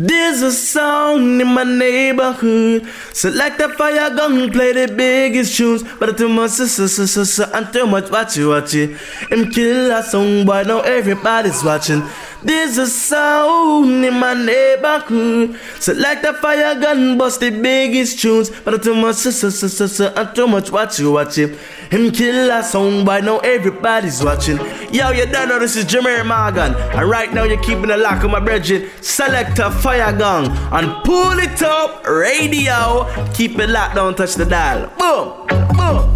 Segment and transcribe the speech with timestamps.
[0.00, 2.86] There's a sound in my neighborhood.
[3.12, 5.82] Select the fire gun, play the biggest tunes.
[5.98, 8.96] But much, so, so, so, so, so, and too much, watch watch it.
[9.32, 12.04] A song, boy, now everybody's watching.
[12.42, 15.58] There's a sound in my neighborhood.
[15.80, 18.50] Select a fire gun, bust the biggest tunes.
[18.50, 21.36] But I too much, so, so, so, so, so, and too much, watch you, watch
[21.38, 21.58] it.
[21.90, 24.58] Him kill a song, boy, now everybody's watching.
[24.92, 26.74] Yo, you don't know this is Jemere Morgan.
[26.74, 28.88] And right now you're keeping a lock on my brethren.
[29.00, 33.06] Select a fire gun and pull it up, radio.
[33.34, 34.92] Keep it locked, don't touch the dial.
[34.98, 36.07] Boom, boom.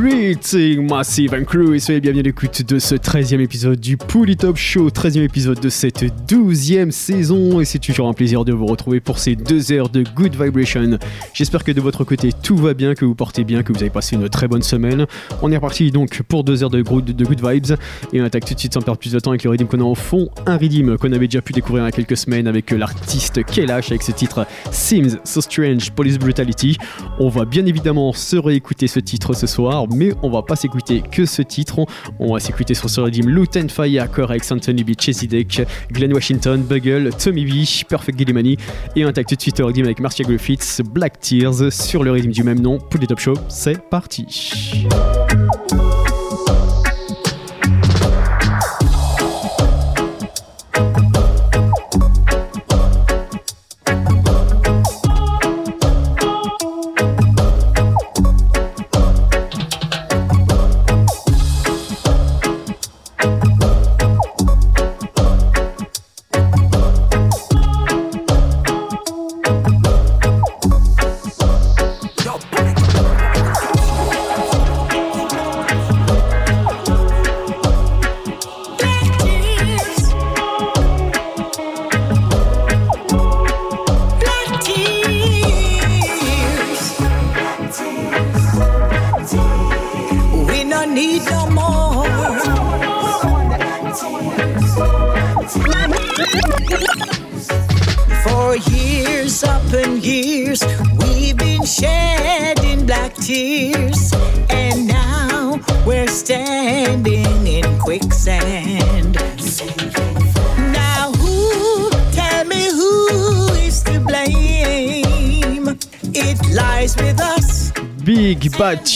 [0.00, 4.36] Greeting Massive and Crew et soyez bienvenue à l'écoute de ce 13e épisode du Pouli
[4.36, 8.66] Top Show, 13e épisode de cette 12e saison et c'est toujours un plaisir de vous
[8.66, 11.00] retrouver pour ces deux heures de Good Vibration.
[11.34, 13.90] J'espère que de votre côté tout va bien, que vous portez bien, que vous avez
[13.90, 15.06] passé une très bonne semaine.
[15.42, 17.76] On est reparti donc pour deux heures de, de Good Vibes
[18.12, 19.80] et on attaque tout de suite sans perdre plus de temps avec le rythme qu'on
[19.80, 22.46] a au fond, un rythme qu'on avait déjà pu découvrir il y a quelques semaines
[22.46, 26.78] avec l'artiste Kelash avec ce titre Seems So Strange Police Brutality.
[27.18, 31.02] On va bien évidemment se réécouter ce titre ce soir mais on va pas s'écouter
[31.02, 31.86] que ce titre.
[32.18, 34.90] On va s'écouter sur ce redeem Luton Fire, Corex, Anthony B,
[35.28, 38.56] Deck, Glenn Washington, Bugle, Tommy B, Perfect Gillimani
[38.96, 42.10] et un tag tout de suite au redeem avec Marcia Griffiths, Black Tears sur le
[42.10, 42.78] rythme du même nom.
[42.78, 44.86] Pour les top show, c'est parti.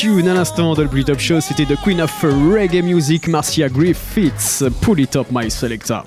[0.03, 4.65] Tune à l'instant dans le Top Show, c'était The Queen of Reggae Music, Marcia Griffiths.
[4.81, 6.03] Pull it up, my selector.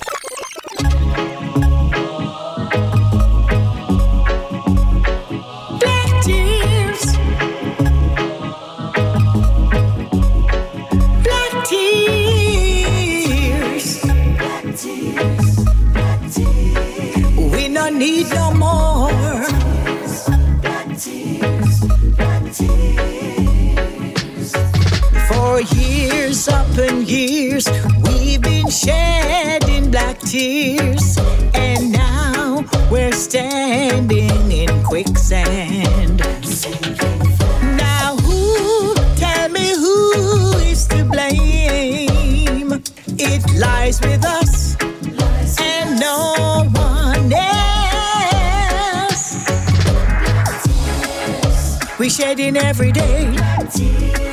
[52.10, 53.32] Shedding every day.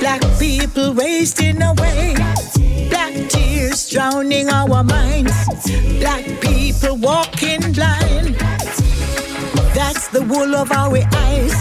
[0.01, 2.15] Black people wasting away.
[2.91, 5.33] Black tears drowning our minds.
[5.99, 8.35] Black people walking blind.
[9.75, 11.55] That's the wool of our eyes.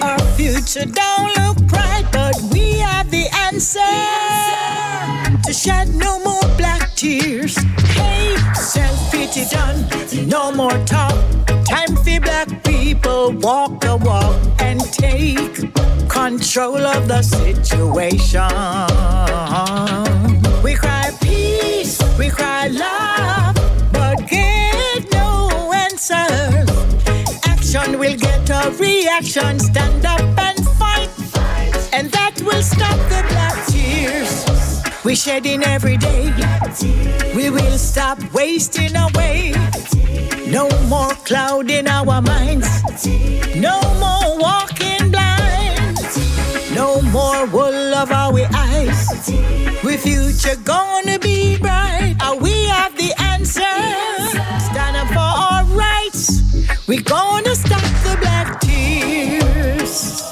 [0.00, 3.78] Our future don't look bright, but we have the answer
[5.46, 7.56] to shed no more black tears.
[7.94, 9.86] Hey, self pity done,
[10.28, 11.51] no more talk.
[11.66, 15.72] Time for black people walk the walk and take
[16.08, 18.52] control of the situation.
[20.62, 23.54] We cry peace, we cry love,
[23.92, 26.68] but get no answers.
[27.46, 29.58] Action will get a reaction.
[29.58, 31.10] Stand up and fight,
[31.92, 34.61] and that will stop the black tears.
[35.04, 36.32] We're shedding every day.
[37.34, 39.52] We will stop wasting away.
[40.46, 42.68] No more cloud in our minds.
[43.56, 45.98] No more walking blind.
[46.72, 49.28] No more wool of our eyes.
[49.82, 52.14] We future gonna be bright.
[52.22, 53.74] Are we have the answer?
[54.70, 56.86] Stand up for our rights.
[56.86, 60.31] We're gonna stop the black tears.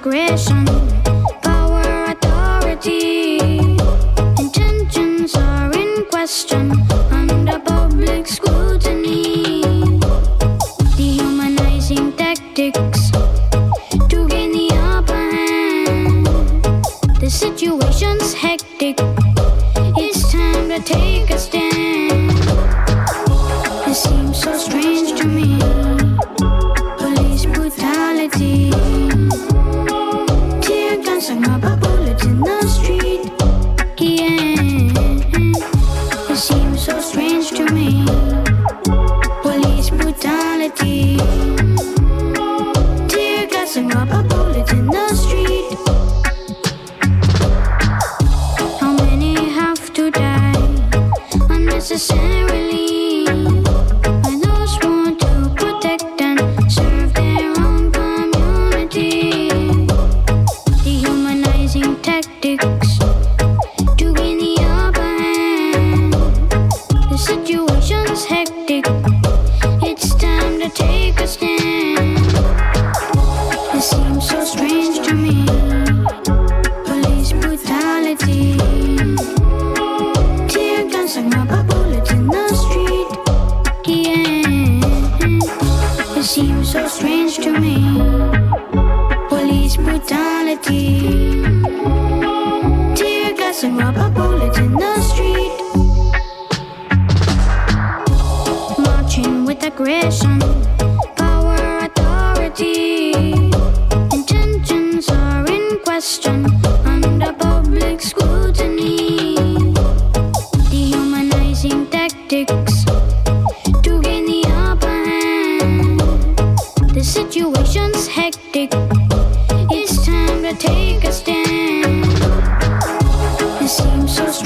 [0.00, 0.64] aggression,
[1.42, 3.38] power, authority.
[4.38, 6.70] Intentions are in question
[7.12, 8.69] under public school.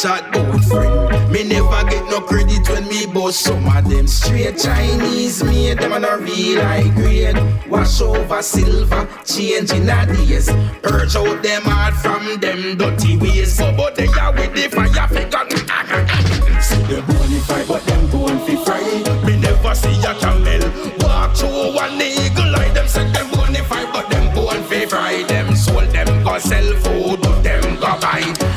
[0.00, 1.32] chat bout friend.
[1.32, 5.78] Me never get no credit when me boss some of them straight Chinese made.
[5.78, 7.36] Them on a real high grade.
[7.68, 10.50] Wash over silver, change in a days.
[10.82, 13.52] Purge out them hard from them dirty ways.
[13.52, 15.46] So but they are with the fire figure.
[16.62, 19.26] See them bonify, but them going fi fry.
[19.26, 24.08] Me never see a camel walk through one eagle like Them said them bonify, but
[24.08, 25.24] them going fi fry.
[25.24, 28.49] Them sold them go sell food, them go buy.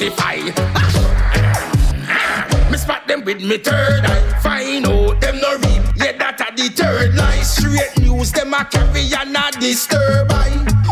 [0.00, 0.36] justify.
[2.70, 4.40] me spot them with me third eye.
[4.42, 5.82] Find out them no read.
[5.96, 7.42] Yeah, that a the third lie.
[7.42, 10.48] Straight news them a carry and a disturb I.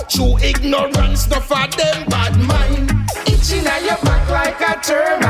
[0.08, 2.92] True ignorance, no for them bad mind.
[3.26, 5.27] Itching at your back like a termite.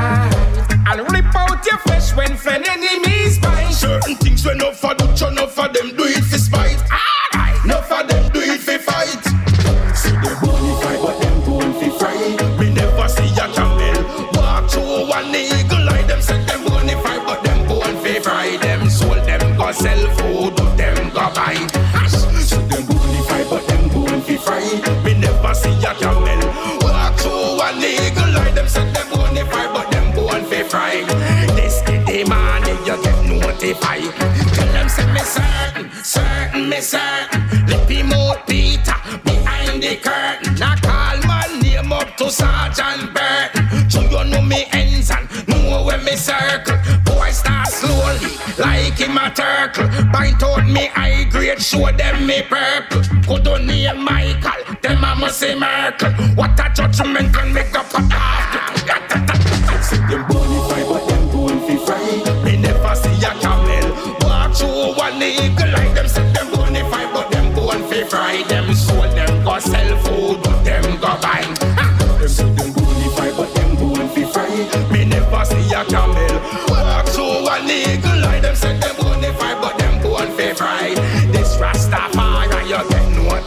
[51.56, 53.02] straight show them me purple.
[53.26, 56.12] Could not name Michael, them I must say Merkel.
[56.34, 58.58] What a judgment can make up a after.
[60.08, 62.44] Them bonify, but them don't fi fry.
[62.44, 66.08] Me never see a camel walk through one eagle like them.
[66.08, 68.42] Say them bonify, but them don't fi fry.
[68.48, 71.57] Them sold them go sell food, but them go buy.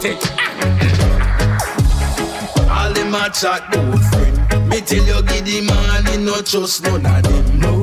[0.04, 0.28] about it.
[2.70, 4.68] All them a chat no friend.
[4.68, 7.80] Me tell you giddy man, he no trust none of them no.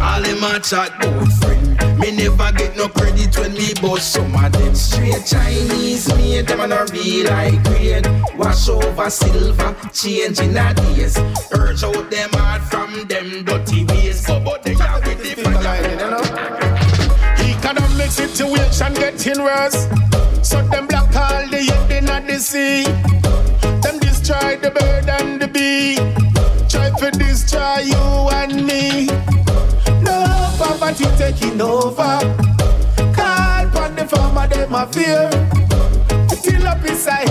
[0.00, 1.98] All them a chat no friend.
[1.98, 6.46] Me never get no credit when me bust some of them straight Chinese made.
[6.46, 8.06] Them a real high grade.
[8.36, 11.18] Wash over silver, change in a days.
[11.52, 14.26] Urge out them hard from them dirty ways.
[14.26, 15.78] Go but they are with the fire.
[17.38, 19.88] Economic situation getting worse.
[20.42, 20.87] So them
[22.48, 22.84] sea.
[23.82, 25.96] Them destroy the bird and the bee.
[26.72, 28.04] Try to destroy you
[28.40, 29.06] and me.
[30.00, 30.16] No
[30.56, 32.16] poverty taking over.
[33.16, 35.28] Call upon the farmer, them a fear.
[36.42, 37.28] Till up inside,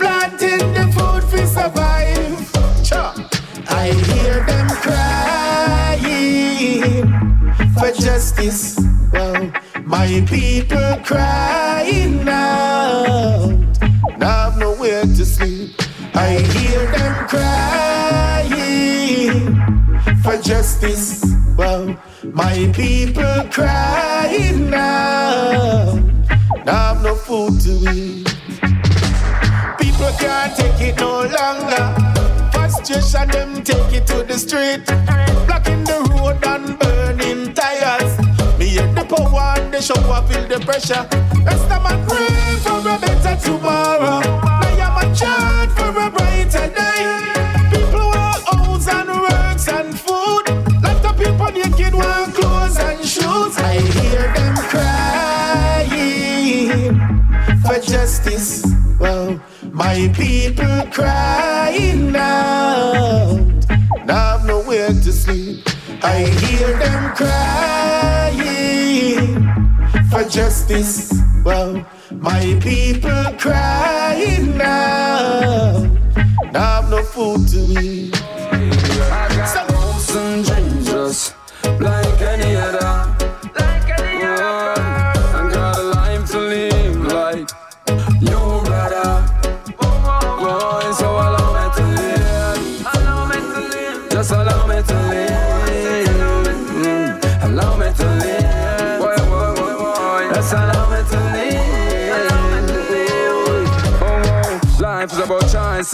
[0.00, 2.50] planting the food for survive.
[2.82, 3.04] Cha.
[3.68, 6.24] I hear them crying
[7.74, 8.78] for justice.
[9.12, 9.52] Well,
[9.84, 12.24] my people crying.
[12.24, 13.03] Now
[20.84, 21.24] justice.
[21.56, 21.96] Well,
[22.32, 26.00] my people crying out.
[26.64, 28.26] Now I've no food to eat.
[29.78, 31.84] People can't take it no longer.
[32.52, 34.84] Frustration, them take it to the street.
[35.46, 38.18] Blocking the road and burning tires.
[38.58, 41.06] Me hear the power and the shower, feel the pressure.
[41.44, 44.53] Rest of my pray for a better tomorrow.
[59.94, 63.38] My people crying out.
[64.04, 65.68] Now I've nowhere to sleep.
[66.02, 68.34] I hear them crying
[70.10, 71.12] for justice.
[71.44, 75.86] Well, my people crying out.
[76.52, 78.33] Now I've no food to eat.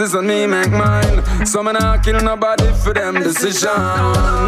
[0.00, 1.47] And me make mine.
[1.47, 3.69] So me not kill nobody for them decision.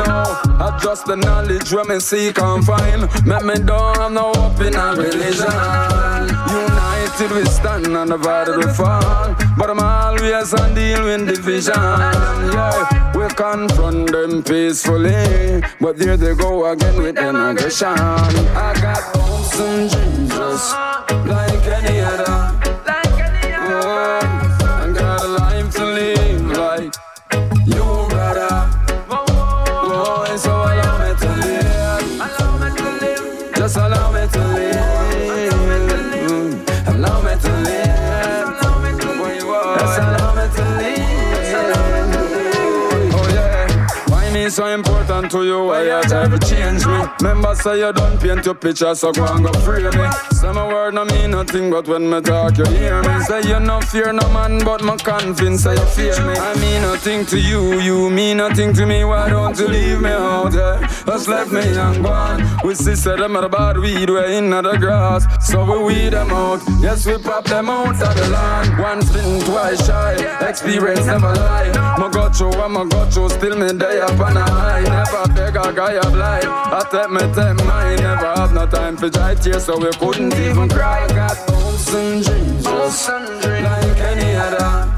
[0.00, 0.25] No,
[0.64, 3.02] I trust the knowledge when me seek and find.
[3.26, 5.52] Make me don't have no hope in a religion.
[6.49, 11.28] United we stand on the part of the fall, but I'm always on deal with
[11.28, 11.75] division.
[11.76, 17.88] Yeah, we confront them peacefully, but there they go again with them aggression.
[17.88, 20.73] I got hopes and dreams just
[21.26, 22.72] like any other.
[45.33, 45.65] To you?
[45.65, 47.01] Why you try to change me?
[47.21, 50.07] Remember say you don't paint your picture, so go and go free me.
[50.33, 53.21] Say my word no mean nothing, but when me talk you hear me.
[53.25, 56.35] Say you no fear no man, but me convinced say you fear me.
[56.37, 59.05] I mean nothing to you, you mean nothing to me.
[59.05, 60.81] Why don't you leave me out there?
[61.07, 62.43] Just left me and gone.
[62.65, 66.61] We sister them at bad weed, we in the grass, so we weed them out.
[66.81, 68.79] Yes, we pop them out of the land.
[68.79, 70.15] One spin, twice shy.
[70.47, 71.73] Experience never lie.
[71.99, 74.83] My got you, and my got you, still me day up on a high.
[74.83, 76.47] Never beg a guy a blind.
[76.47, 77.97] I take me take mine.
[77.97, 81.05] Never have no time for dry tears, so we couldn't even cry.
[81.05, 84.91] I Got hopes and dreams, just like any other.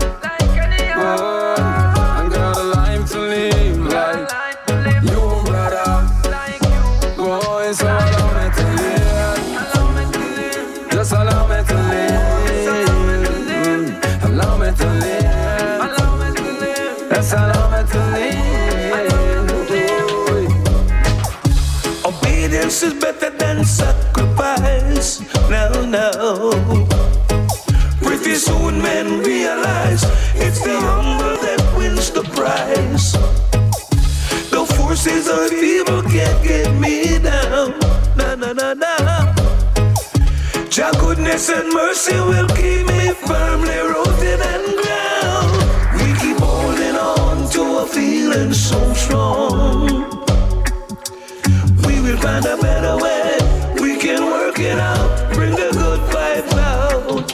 [23.64, 25.20] Sacrifice.
[25.50, 26.10] No, no.
[28.02, 30.02] Pretty soon men realize
[30.34, 33.12] it's the humble that wins the prize.
[34.50, 37.78] The forces of evil can't get me down.
[38.16, 39.34] No, no, no, no.
[40.68, 45.52] Jah goodness and mercy will keep me firmly rooted and ground.
[46.00, 49.86] We keep holding on to a feeling so strong.
[51.86, 53.43] We will find a better way.
[54.04, 55.32] Can work it out.
[55.32, 57.32] Bring the good vibe out.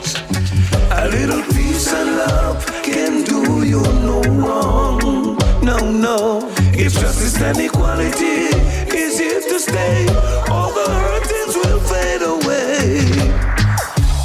[1.03, 5.37] A little peace and love can do you no wrong.
[5.65, 6.49] No, no.
[6.73, 8.55] If justice and equality
[8.97, 10.07] is here to stay,
[10.49, 13.03] all the hurtings will fade away.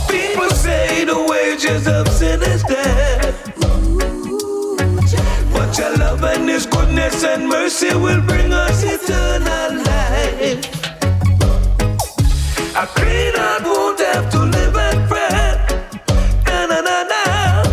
[0.08, 3.58] People say the wages of sin is death.
[5.52, 10.75] But your love and His goodness and mercy will bring us eternal life.
[12.86, 15.10] Won't have to live and
[16.70, 17.64] na na na.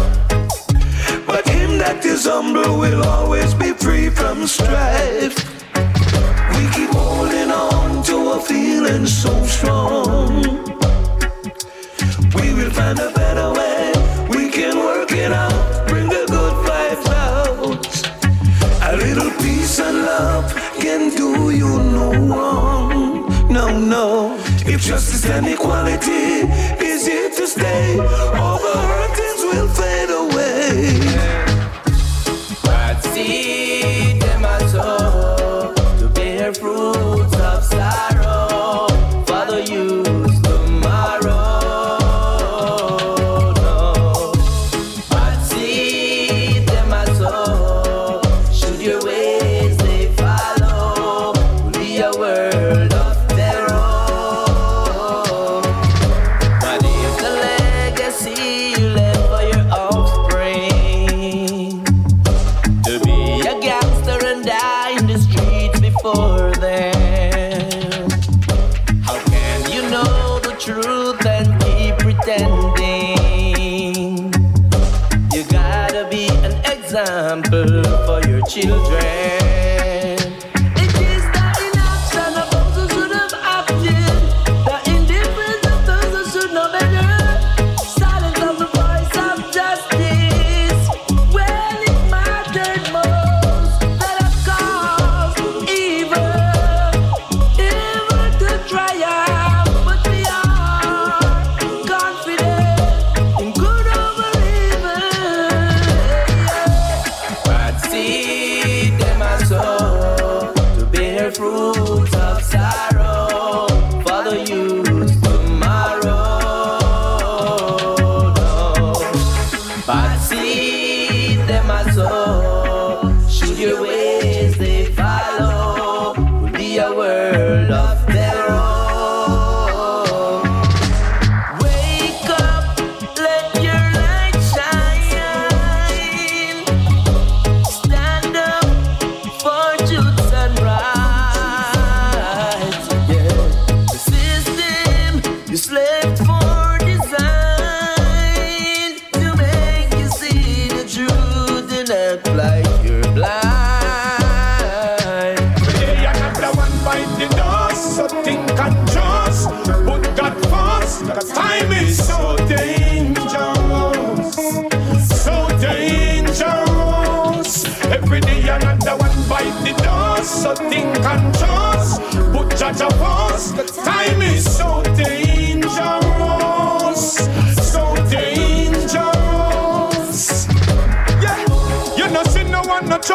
[1.26, 5.37] But him that is humble will always be free from strife.
[6.54, 10.42] We keep holding on to a feeling so strong.
[12.35, 13.92] We will find a better way.
[14.31, 15.52] We can work it out.
[25.33, 26.22] Justice and equality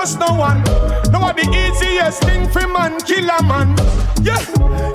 [0.07, 0.63] trust no one.
[1.11, 3.75] No one the easiest thing for man, kill a man.
[4.21, 4.39] Yeah,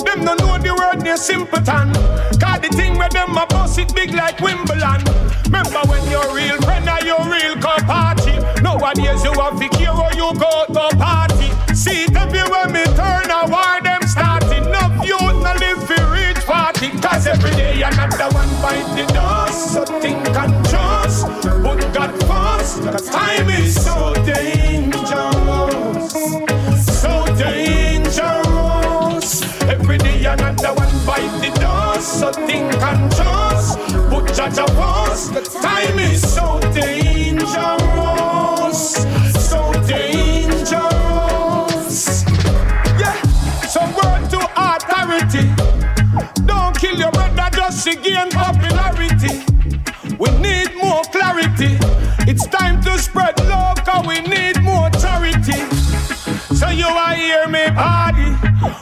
[0.05, 1.93] them no know the word near simpleton.
[2.41, 5.05] Cause the thing where them a bust it big like Wimbledon.
[5.45, 8.39] Remember when your real friend or your real cup party.
[8.63, 11.51] Nowadays you have to care or you go to party.
[11.75, 14.65] See it everywhere me turn a war them starting.
[14.65, 16.91] Enough youth no live for reach party.
[17.01, 19.75] Cause every day another one bite the dust.
[19.75, 21.27] So think and trust.
[21.43, 22.83] Put God first.
[22.83, 26.13] Cause time is so dangerous.
[27.03, 29.29] So dangerous.
[29.63, 32.21] Every day another one bite the dust.
[32.21, 33.79] So think and trust.
[34.11, 35.35] Put Jaja first.
[35.35, 37.82] The time is so dangerous.
[53.03, 55.61] Spread love, cause we need more charity.
[56.55, 58.31] So you are hear me, body.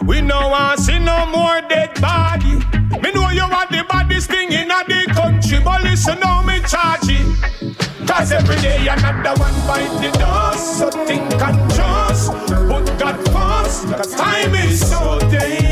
[0.05, 2.55] We no want see no more dead body.
[3.03, 7.09] Me know you are the baddest thing in the country, but listen how me charge
[7.09, 8.07] it.
[8.07, 10.79] Cause every day another one bite the dust.
[10.79, 12.31] So think and trust.
[12.69, 13.87] Put God first.
[13.89, 15.70] Cause time is so dangerous.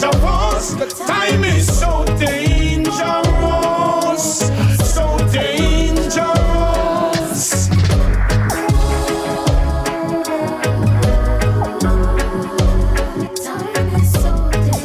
[0.00, 0.74] dangerous.
[1.06, 2.90] Time is so dangerous.
[4.94, 6.68] So dangerous.
[13.44, 14.32] Time is so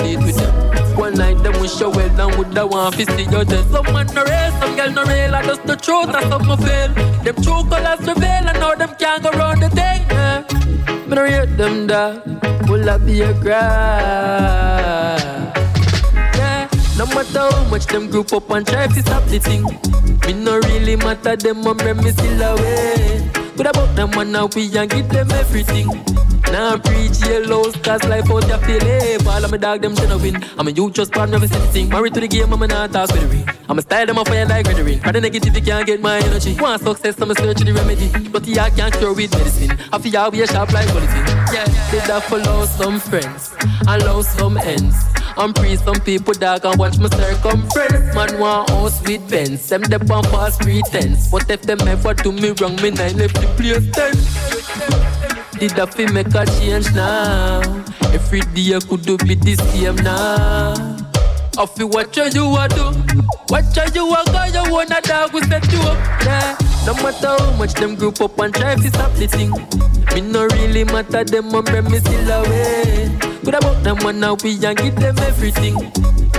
[0.96, 3.64] One night them wish show well and would the one fi see your dead.
[3.70, 5.34] Some man no real, some girl no real.
[5.34, 6.88] I just the truth, I stop my fail.
[7.24, 10.02] Them true colors reveal, I know them can't go round the thing.
[10.10, 10.42] Eh.
[11.06, 12.41] Me no rate them that.
[12.88, 13.52] I be a cry?
[16.36, 16.68] Yeah.
[16.98, 19.64] No matter how much them group up and try to stop the thing,
[20.28, 23.30] me no really matter them, my me still away.
[23.56, 25.88] Good about them one now we and give them everything.
[26.52, 29.26] Now preach yellows, cause life out feel it.
[29.26, 30.36] All of my dog, them to win.
[30.58, 31.88] I'm a youth just part of a thing.
[31.88, 33.48] Married to the game, I'm a not talk with the ring.
[33.70, 35.00] I'm a style them a fire like red ring.
[35.00, 36.54] For the negative, you can't get my energy.
[36.60, 38.28] Want success, I'm a search the remedy.
[38.28, 39.78] But yeah, I can't cure with medicine.
[39.94, 41.20] I feel I be a sharp like quality.
[41.54, 43.54] Yeah, did that follow some friends
[43.88, 44.96] and love some ends.
[45.38, 48.14] I'm free some people dog and watch my circumference.
[48.14, 49.66] Man want house with Benz.
[49.70, 51.32] Them the on false pretense.
[51.32, 55.01] What if them ever do me wrong, me nine left the place ten.
[55.62, 57.60] Did I feel make a change now?
[58.12, 60.74] Every day I could do be the same now.
[61.56, 62.90] I watch what you a do.
[63.48, 65.98] watch What you a go, you wanna dog with set you up.
[66.24, 66.56] Yeah.
[66.84, 69.52] No matter how much them group up and try to stop the thing.
[70.12, 71.64] Me no really matter them, I'm
[72.00, 73.31] still away.
[73.44, 75.74] Good about them when now we and give them everything.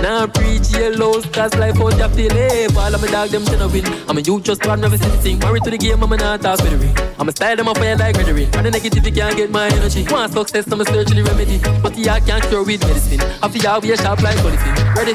[0.02, 2.74] Now preach yellows, cause life out ya feel it.
[2.76, 3.84] All of my dog them to win.
[4.08, 5.38] I'm a youth just one never see the thing.
[5.38, 6.94] Married to the game, I'm a not talk with the.
[7.18, 8.48] I'm a style them a fire like ring.
[8.54, 10.06] And the negative, you can't get my energy.
[10.10, 11.60] Want success, I'm a the remedy.
[11.82, 13.20] But yeah, I can't cure with medicine.
[13.42, 14.94] I feel I be a sharp like polythene.
[14.96, 15.12] Ready?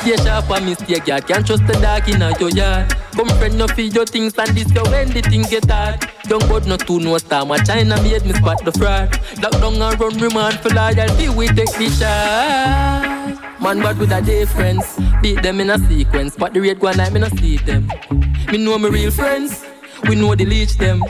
[0.00, 2.94] Stay sharp and mistake, God can't trust the dark in your yard.
[3.14, 6.04] Come friend, no feed your things and this your when the things get hard.
[6.28, 9.10] Young but not too no star, my China made me spot the fraud.
[9.42, 13.60] Lockdown and run remand for loyalty, we take the shot.
[13.60, 16.96] Man, but with a difference, beat them in a sequence, but the rate go on
[16.96, 17.90] like me no see them.
[18.52, 19.64] Me know my real friends,
[20.08, 21.02] we know the leech them.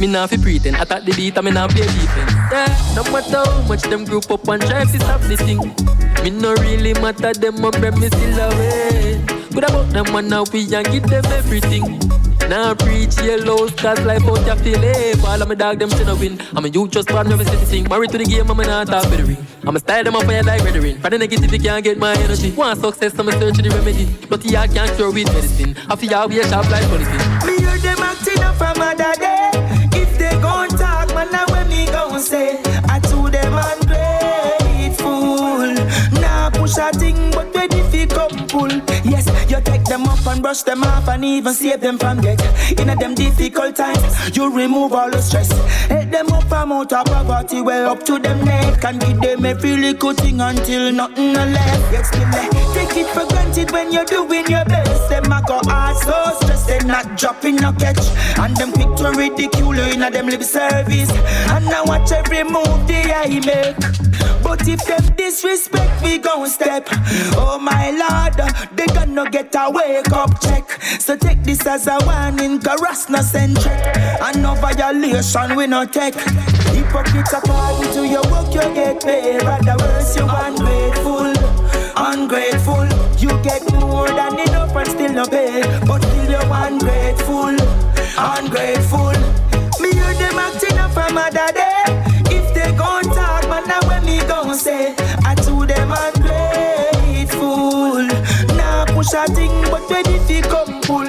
[0.00, 2.32] Me nah fi pretend, attack the beat and me nah play defense.
[2.50, 2.66] Yeah,
[2.96, 5.60] no matter how much them group up and try to stop the thing.
[6.24, 9.24] Me no really matter them, my bread me still away.
[9.52, 12.00] Good about them one now we and give them everything.
[12.48, 15.22] Now preach yellows, cause life out ya feel it.
[15.24, 16.40] All of my dog them to win.
[16.54, 17.88] I'm a youth just born never see the thing.
[17.88, 19.46] Married to the game, I'm not talk with the ring.
[19.64, 20.98] I'm a style them up fire like red ring.
[20.98, 22.50] For the negative, you can't get my energy.
[22.52, 24.06] Want success, I'm a search the remedy.
[24.28, 25.76] But yeah, I can't cure with medicine.
[25.88, 27.41] I feel I be a sharp like polythene.
[28.12, 29.50] Acting up from other day.
[29.94, 35.72] If they gon' talk, man, now when me gon' say, I to them ungrateful.
[36.20, 38.68] Nah, push a thing, but when if you come pull,
[39.02, 42.38] yes, you take them up and brush them off and even save them from death.
[42.78, 45.50] In a them difficult times, you remove all the stress.
[45.88, 49.46] Help them up from out of poverty, well up to them neck, and give them
[49.46, 51.92] every little thing until nothing no left.
[51.92, 52.61] Yes, me left.
[52.92, 55.08] Take it for granted when you're doing your best.
[55.08, 58.04] Them a go hard, so stressed, they not dropping no catch,
[58.38, 61.10] and them quick to ridicule you in a them lip service.
[61.48, 63.78] And now watch every move they I make.
[64.42, 66.86] But if them disrespect, we gon' step.
[67.34, 70.70] Oh my lord, they gonna get a wake up check.
[71.00, 73.72] So take this as a warning, cause no centric.
[74.20, 76.16] And no violation, we no take.
[76.76, 79.42] Hypocrite according to your work, you get paid.
[79.44, 81.31] Rather worse, you ungrateful,
[81.96, 82.86] ungrateful.
[83.18, 85.62] You get more than enough and still no pay.
[85.86, 87.56] But still you ungrateful,
[88.18, 89.12] ungrateful.
[89.80, 91.84] Me hear them acting up from other day.
[92.30, 97.52] If they gon' talk, man, now when me gon' say, I to them ungrateful.
[98.56, 101.08] Nah, push a thing, but when if you come pull,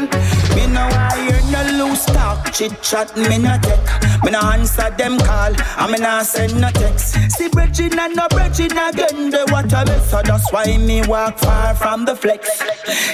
[0.56, 1.33] me no hear no
[1.78, 4.24] loose talk, chit chat, me no take.
[4.24, 7.16] Me no answer them call, and me no send no text.
[7.32, 11.76] See bridging and no bridging again, the water mess, so that's why me walk far
[11.76, 12.62] from the flex.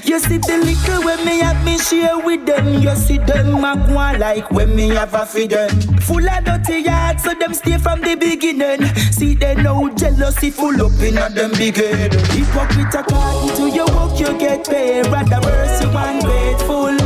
[0.04, 3.76] You see the little when me have me share with them, you see them a
[3.76, 5.70] go on like when me have a feed them.
[6.02, 8.86] Full of dirty yards, so them stay from the beginning.
[9.12, 12.14] See they know jealousy full up in a them big head.
[12.14, 15.06] Hypocrite according to your work, you get paid.
[15.08, 16.98] Rather worse, you ungrateful,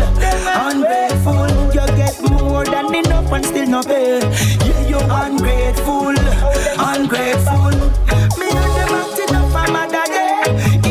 [0.54, 1.48] ungrateful.
[1.74, 4.20] You get more than enough and still no pay.
[4.66, 6.16] Yeah, you ungrateful,
[6.80, 7.72] ungrateful.
[8.40, 10.42] Me and them acting up from other day.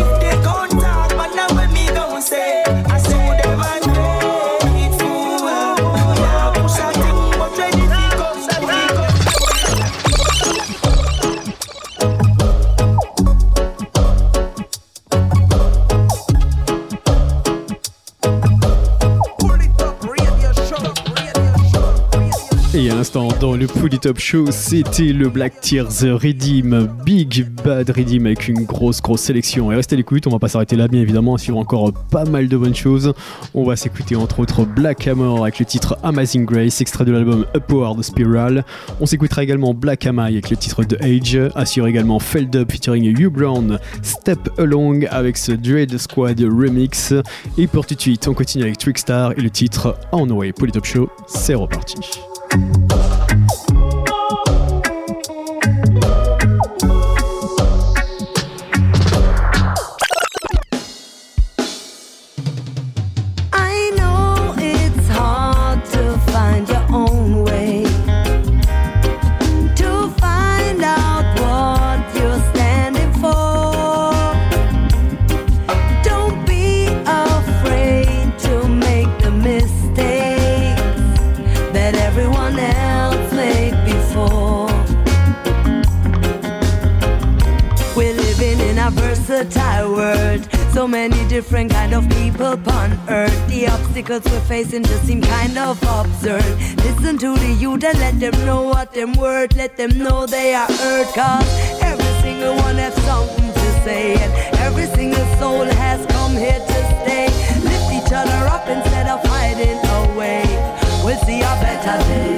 [0.01, 2.99] If they gon' talk, but now when me gon' say, I
[22.75, 27.91] Et à l'instant, dans le Pouli Top Show, c'était le Black Tears Redeem, Big Bad
[27.91, 29.71] Redeem avec une grosse grosse sélection.
[29.71, 32.25] Et restez à l'écoute, on va pas s'arrêter là bien évidemment, on suivre encore pas
[32.25, 33.13] mal de bonnes choses.
[33.53, 37.45] On va s'écouter entre autres Black Hammer avec le titre Amazing Grace, extrait de l'album
[37.55, 38.65] Upward Spiral.
[39.03, 43.05] On s'écoutera également Black Hammer avec le titre The Age, assure également Feld Up featuring
[43.05, 47.13] Hugh Brown, Step Along avec ce Dread Squad remix.
[47.59, 50.55] Et pour tout de suite, on continue avec Trickstar et le titre On Way.
[50.55, 51.97] Poly Top Show, c'est reparti.
[52.53, 53.02] I
[90.73, 93.49] So many different kind of people on earth.
[93.49, 96.43] The obstacles we're facing just seem kind of absurd.
[96.79, 99.55] Listen to the youth and let them know what them worth.
[99.55, 101.09] Let them know they are hurt.
[101.15, 104.15] Cause every single one has something to say.
[104.15, 107.27] And every single soul has come here to stay.
[107.69, 110.43] Lift each other up instead of hiding away.
[111.05, 112.32] We'll see a better day.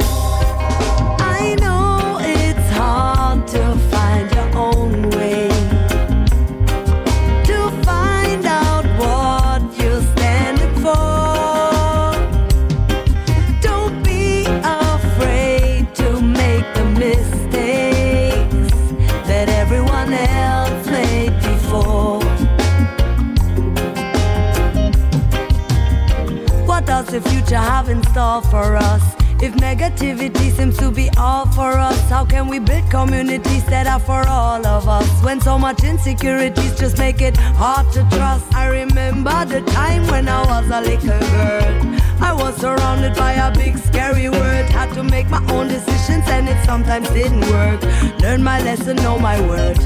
[28.15, 29.03] Store for us?
[29.43, 33.99] If negativity seems to be all for us, how can we build communities that are
[33.99, 35.09] for all of us?
[35.25, 38.45] When so much insecurities just make it hard to trust.
[38.55, 41.75] I remember the time when I was a little girl.
[42.21, 44.67] I was surrounded by a big scary world.
[44.79, 47.83] Had to make my own decisions and it sometimes didn't work.
[48.21, 49.79] Learn my lesson, know my word.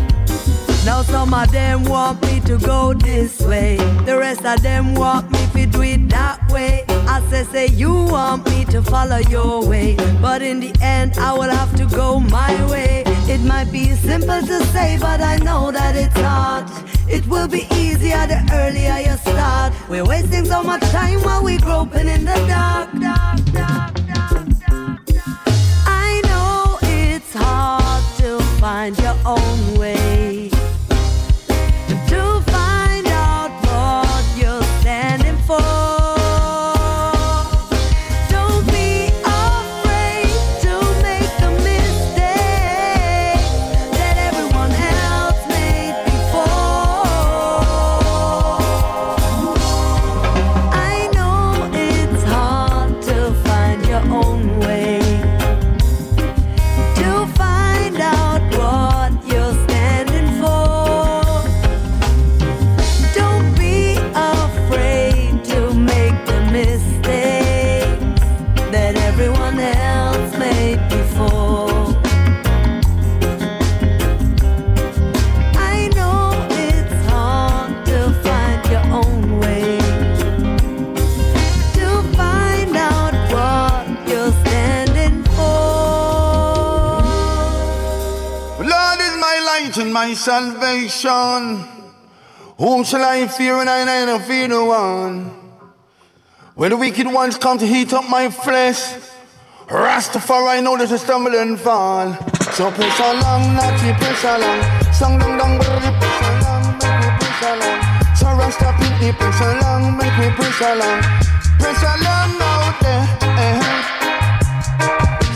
[0.84, 3.76] Now some of them want me to go this way.
[4.04, 6.85] The rest of them want me to do it that way.
[6.88, 9.97] I say, say you want me to follow your way.
[10.21, 13.03] But in the end, I will have to go my way.
[13.35, 16.66] It might be simple to say, but I know that it's hard.
[17.09, 19.73] It will be easier the earlier you start.
[19.88, 25.01] We're wasting so much time while we're groping in the dark, dark, dark, dark.
[25.87, 30.17] I know it's hard to find your own way.
[90.18, 91.64] Salvation.
[92.59, 95.31] Whom shall I fear when I don't fear no one?
[96.54, 98.94] When the wicked ones come to heat up my flesh,
[99.68, 102.12] Rastafari know that I stumble and fall.
[102.52, 104.61] So press along, naughty press along.
[104.92, 107.78] Song dong dong, brrrr, press along, make me press along.
[108.18, 108.68] So Rasta
[109.00, 111.00] me press along, make me press along.
[111.61, 113.04] Press along out there.
[113.38, 113.61] eh.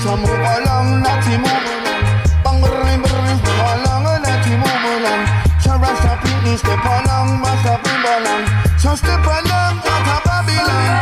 [0.03, 1.72] So move along, naughty move
[6.57, 8.45] step along, Rasta bring along.
[8.79, 10.93] So step along out of Babylon.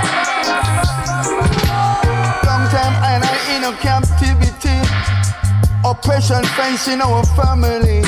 [2.46, 4.78] Long time and I in a captivity.
[5.84, 8.02] Oppression facing our family.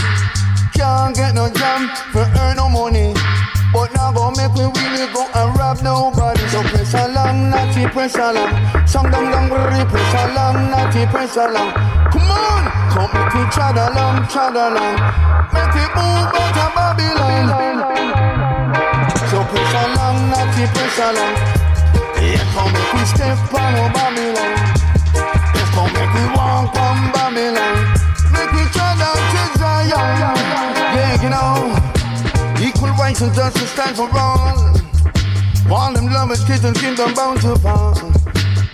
[0.75, 3.15] Can't get no job for earn no money.
[3.73, 6.45] But now go make we really go and rob nobody.
[6.53, 8.53] So press along, natty press along.
[8.87, 11.73] Song down down we press along, natty press along.
[12.13, 14.97] Come on, come make we chug along, chug along.
[15.57, 17.81] Make we move out of Babylon.
[19.33, 21.35] So press along, natty press along.
[22.21, 24.53] Yeah, come make we step on Babylon.
[25.17, 27.75] Let's come make we walk on Babylon.
[28.37, 30.37] Make we chug out to Zion.
[30.93, 32.02] Yeah, you know
[33.03, 34.55] rights and justice stand for all.
[35.75, 37.99] All them lovers, kids and kingdom bound to fall.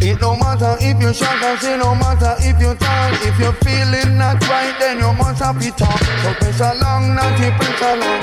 [0.01, 3.11] It no matter if you shout and say no matter if you tall.
[3.25, 6.01] If you're feeling not right, then you must have it talk.
[6.23, 8.21] So press along, naughty press along.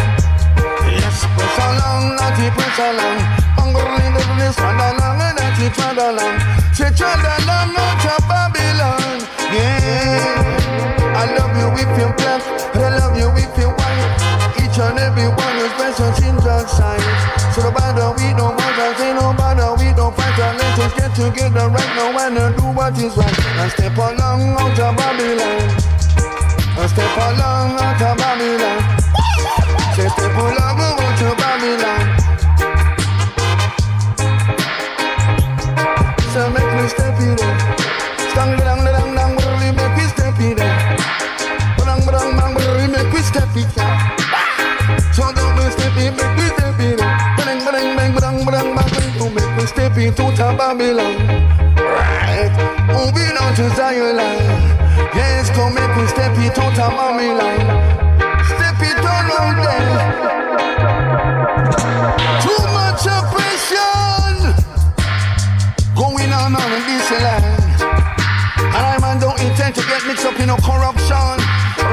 [0.93, 3.17] Yes, press along, naughty press along.
[3.57, 6.37] Hunger in the place, trod along, and naughty trod along.
[6.77, 9.17] Say trod along, not to Babylon.
[9.57, 12.41] Yeah, I love you if you're black,
[12.77, 13.84] I love you if you're.
[14.75, 16.99] Each and every one is special in God's sight.
[17.55, 20.93] So no matter we don't matter, say no matter we don't fight, and let us
[20.99, 23.39] get together right now and uh, do what is right.
[23.55, 25.63] And step along out of Babylon.
[26.75, 28.99] And step along out of Babylon.
[29.95, 30.64] Say step along
[50.11, 51.17] step into Babylon.
[51.77, 52.51] Right,
[52.87, 54.17] moving on to Zion.
[55.15, 57.59] Yes, come make me step it out into Babylon.
[58.45, 59.97] Step it on out there.
[62.43, 64.53] Too much oppression
[65.95, 67.81] going on on this land.
[68.59, 71.39] And I man don't intend to get mixed up in no corruption.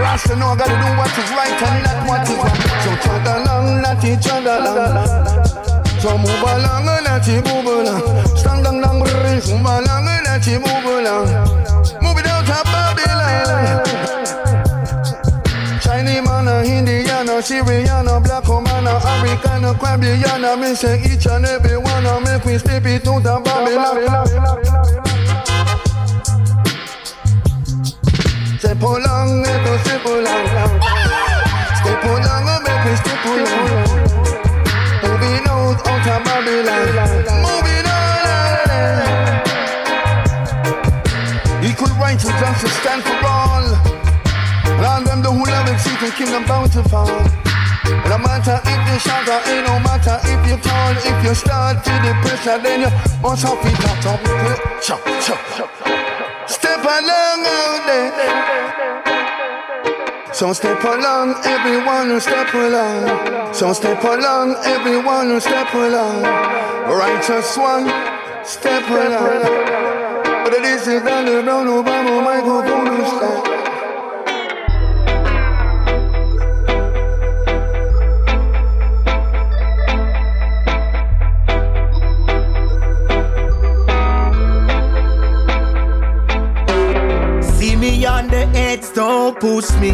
[0.03, 2.61] Rasta know I gotta do what is right and not what is wrong.
[2.85, 5.62] So chug along, not each other along.
[6.03, 8.27] So move along and let it move along.
[8.37, 11.29] Stand down, down, raise, move along and let it move along.
[12.03, 13.85] Move it out of Babylon.
[15.81, 20.75] Chinese man, a Indian, a Syrian, a black woman, a African, a Caribbean, a me
[20.75, 24.27] say each and every one, a make we step it out of Babylon.
[28.59, 30.49] Step along, make us step along.
[31.79, 33.82] Step along, make we step along.
[41.65, 43.67] Equal rights and justice stand for all.
[44.79, 47.07] Land them the who love it, seek the kingdom bound to fall.
[48.09, 51.85] No matter if you shout or ain't no matter if you tall, if you start
[51.85, 52.91] feel the pressure, then you
[53.23, 54.21] must have it up.
[56.49, 58.52] Step along out there.
[60.43, 63.55] So step along, everyone who step along.
[63.55, 66.25] So step along, everyone who step along.
[66.91, 67.87] Righteous one,
[68.45, 69.43] step along.
[70.43, 72.43] But this is the brown Obama
[72.91, 73.53] who step.
[87.53, 89.93] See me on the edge, don't push me.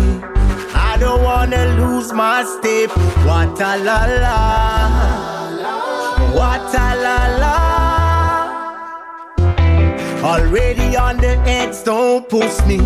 [0.98, 2.90] I don't wanna lose my step.
[3.24, 4.38] What a la la.
[6.34, 7.56] What a la la.
[10.24, 12.80] Already on the edge, don't push me.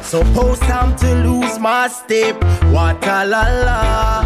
[0.00, 2.42] Suppose time to lose my step.
[2.72, 4.22] What a la la.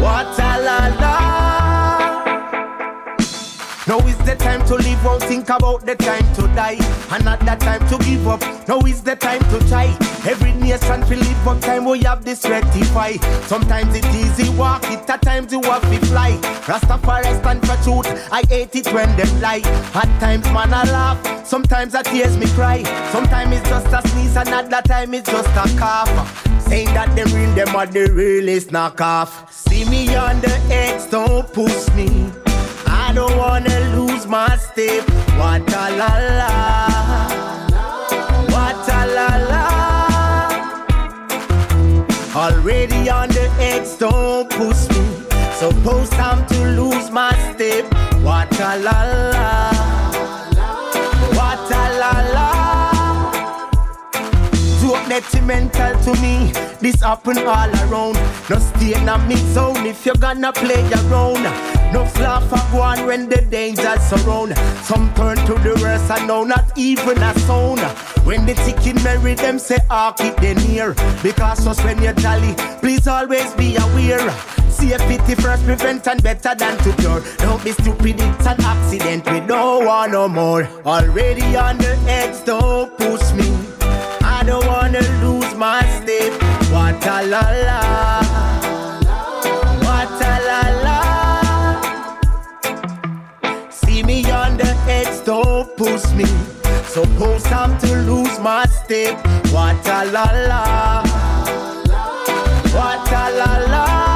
[0.00, 1.05] What a la la.
[3.88, 6.76] Now is the time to live, won't think about the time to die.
[7.12, 8.40] And not the time to give up.
[8.66, 9.96] Now is the time to try.
[10.26, 13.12] Every nation feel live, but time we have this rectify.
[13.46, 16.32] Sometimes it easy walk it, at times you have to fly.
[16.66, 19.62] Rastafari stand for truth, I hate it when them lie.
[19.94, 22.82] At times man I laugh, sometimes I tears me cry.
[23.12, 26.10] Sometimes it's just a sneeze, and at that time it's just a cough.
[26.66, 29.52] Saying that them real, them are the realest knock off.
[29.52, 32.32] See me on the edge, don't push me.
[33.16, 35.02] Don't wanna lose my step.
[35.38, 36.50] What a la la.
[38.52, 39.64] What a la la.
[42.36, 45.04] Already on the edge, don't push me.
[45.54, 47.86] Suppose time to lose my step.
[48.22, 48.98] What a la
[49.32, 49.72] la.
[51.38, 52.48] What a la la.
[54.80, 56.52] Too detrimental to me.
[56.82, 58.18] This happen all around.
[58.50, 61.75] No stay in a mix zone if you're gonna play around.
[61.92, 64.56] No flaw for one when the dangers surround.
[64.82, 67.80] Some turn to the worst and now not even a sound.
[68.26, 70.94] When the chicken marry them say ah keep them near.
[71.22, 72.14] Because us when you're
[72.80, 74.30] please always be aware.
[74.68, 77.22] Safety first prevent and better than to cure.
[77.38, 79.24] Don't be stupid, it's an accident.
[79.30, 80.64] We don't want no more.
[80.84, 83.48] Already on the edge, don't push me.
[84.22, 86.32] I don't wanna lose my step.
[86.70, 88.25] What a la la.
[95.26, 96.24] Don't push me.
[96.86, 99.16] Suppose I'm to lose my step.
[99.52, 101.02] What a la la.
[102.72, 104.06] What a la la.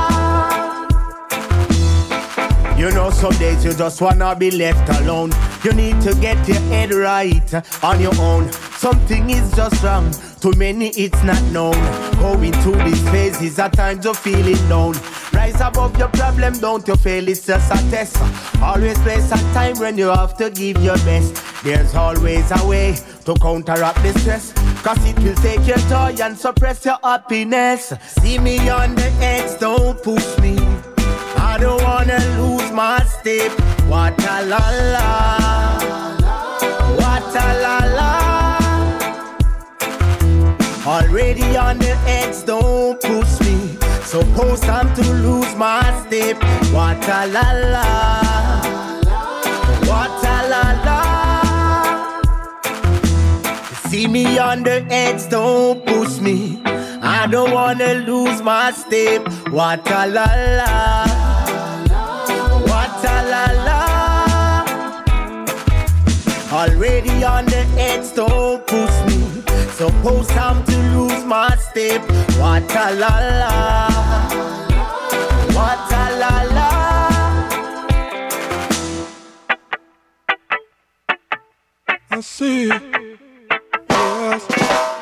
[2.78, 5.32] You know some days you just wanna be left alone.
[5.64, 8.50] You need to get your head right on your own.
[8.78, 10.12] Something is just wrong.
[10.42, 11.74] To many it's not known.
[12.20, 14.94] Going through these phases at times you're feeling down.
[15.33, 18.16] Rise above your problem, don't you fail, it's just a test.
[18.62, 21.43] Always place a time when you have to give your best.
[21.62, 24.53] There's always a way to counteract the stress.
[24.83, 27.93] Cause it will take your joy and suppress your happiness.
[28.22, 30.57] See me on the edge, don't push me.
[31.37, 33.53] I don't wanna lose my step.
[33.89, 35.78] What a la la.
[36.97, 38.11] What a la la.
[40.87, 43.49] Already on the edge, don't push me.
[44.11, 46.42] Suppose I'm to lose my step.
[46.74, 47.86] What a la la.
[49.86, 51.00] What a la la.
[53.88, 56.61] See me on the edge, don't push me.
[56.66, 59.28] I don't wanna lose my step.
[59.52, 60.26] What a la
[60.58, 61.06] la.
[62.66, 63.80] What a la la.
[66.52, 69.30] Already on the edge, don't push me.
[69.81, 72.03] Suppose I'm to lose my step.
[72.39, 73.89] What a la la.
[75.57, 76.70] What a la la.
[82.11, 82.68] I see.
[83.89, 84.99] Yes.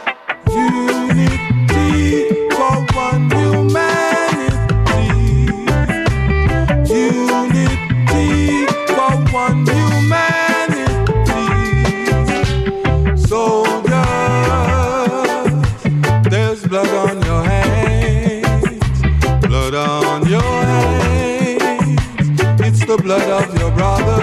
[23.08, 24.22] Blood of your brother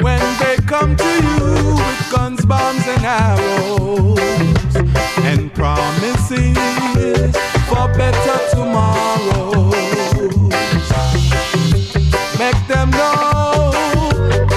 [0.00, 4.18] when they come to you with guns, bombs, and arrows
[5.30, 6.56] and promises
[7.68, 9.70] for better tomorrows.
[12.40, 13.70] Make them know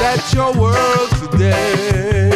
[0.01, 2.31] that your world today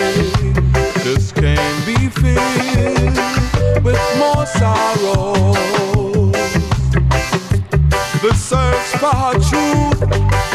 [1.04, 5.47] just can't be filled with more sorrow.
[9.12, 10.00] For truth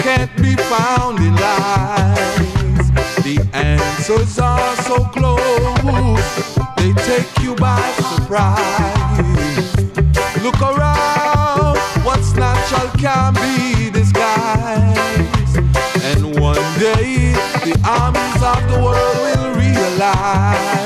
[0.03, 2.91] can't be found in lies.
[3.27, 7.81] The answers are so close, they take you by
[8.11, 9.77] surprise.
[10.43, 15.57] Look around, what's natural can be disguised.
[16.11, 17.33] And one day,
[17.65, 20.82] the armies of the world will realize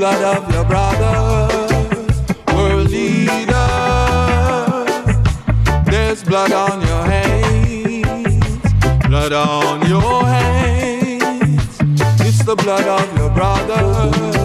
[0.00, 2.22] blood of your brothers,
[2.54, 3.50] world leaders.
[5.84, 8.72] There's blood on your hands,
[9.06, 11.80] blood on your hands.
[12.22, 14.39] It's the blood of your brothers.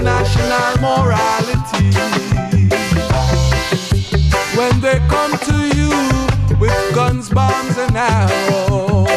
[0.00, 1.92] International morality.
[4.56, 5.90] When they come to you
[6.58, 9.08] with guns, bombs, and arrows,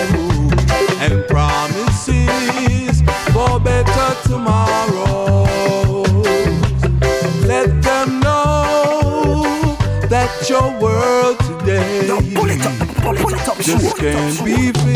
[0.99, 5.43] and promises for better tomorrow,
[7.47, 9.77] let them know
[10.09, 12.07] that your world today
[13.61, 14.92] just can't be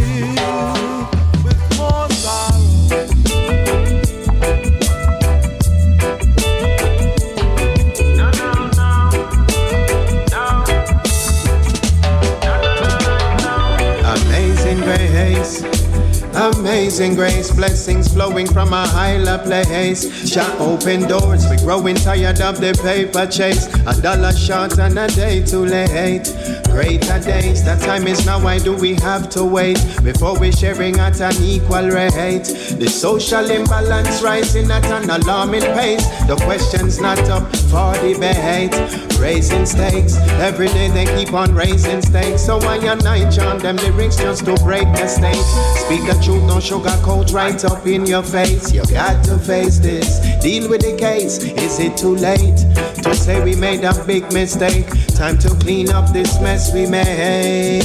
[17.17, 20.05] grace, blessings flowing from a higher place.
[20.31, 23.65] Shot open doors, we're growing tired of the paper chase.
[23.87, 26.31] A dollar short and a day too late.
[26.69, 28.39] Greater days, the time is now.
[28.43, 32.45] Why do we have to wait before we're sharing at an equal rate?
[32.77, 36.05] The social imbalance rising at an alarming pace.
[36.27, 39.06] The question's not up for debate.
[39.19, 42.45] Raising stakes, every day they keep on raising stakes.
[42.45, 45.51] So why you not chant them lyrics just to break the stakes.
[45.81, 48.71] Speak the truth, no sugarcoat right up in your face.
[48.71, 51.39] You got to face this, deal with the case.
[51.39, 52.57] Is it too late
[53.03, 54.87] to say we made a big mistake?
[55.15, 57.83] Time to clean up this mess we made.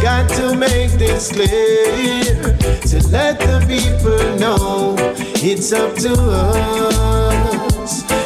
[0.00, 2.34] Got to make this clear
[2.88, 4.96] to let the people know
[5.36, 7.17] it's up to us.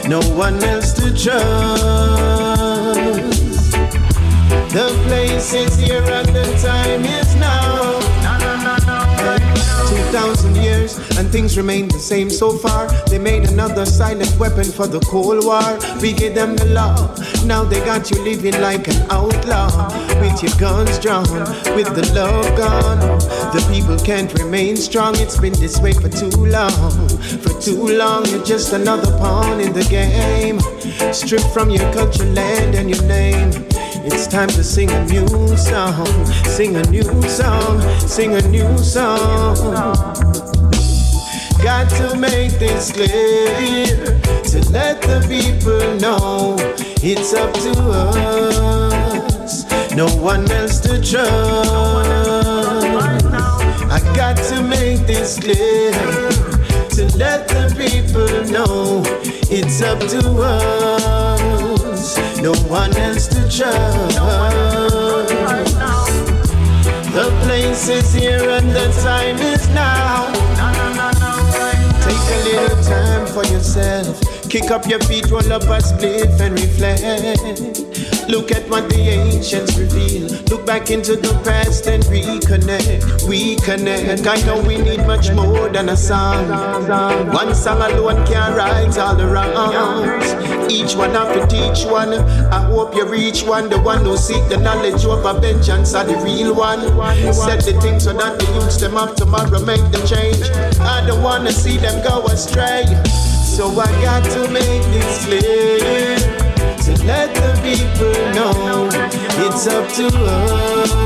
[0.09, 1.33] No one else to trust.
[4.73, 7.82] The place is here and the time is now.
[11.33, 12.87] Things remain the same so far.
[13.07, 15.79] They made another silent weapon for the Cold War.
[16.01, 16.95] We gave them the law.
[17.47, 19.89] Now they got you living like an outlaw.
[20.21, 21.25] With your guns drawn,
[21.75, 23.01] with the love gone.
[23.55, 25.17] The people can't remain strong.
[25.17, 27.09] It's been this way for too long.
[27.41, 30.61] For too long, you're just another pawn in the game.
[31.15, 33.51] Stripped from your culture, land, and your name.
[34.05, 40.62] It's time to sing a new song, sing a new song, sing a new song.
[41.63, 43.95] Got to make this clear
[44.43, 46.57] to let the people know
[47.01, 51.71] it's up to us, no one else to trust.
[53.91, 59.03] I got to make this clear to let the people know
[59.49, 64.19] it's up to us, no one else to trust.
[67.13, 70.42] The place is here and the time is now.
[73.33, 74.21] For yourself.
[74.51, 78.02] Kick up your feet, roll up a spliff and reflect.
[78.29, 80.29] Look at what the ancients reveal.
[80.51, 83.03] Look back into the past and reconnect.
[83.27, 84.27] Reconnect.
[84.27, 86.49] I know we need much more than a song.
[87.33, 90.73] One song alone can't right all the wrongs.
[90.73, 92.15] Each one have to teach one.
[92.15, 93.69] I hope you reach one.
[93.69, 96.81] The one who seek the knowledge over vengeance are the real one.
[97.33, 100.49] Set the things so that the youths them up tomorrow make the change.
[100.81, 102.85] I don't wanna see them go astray.
[103.45, 106.42] So I got to make this clear
[106.85, 108.89] to let the people know
[109.47, 110.99] it's up to us,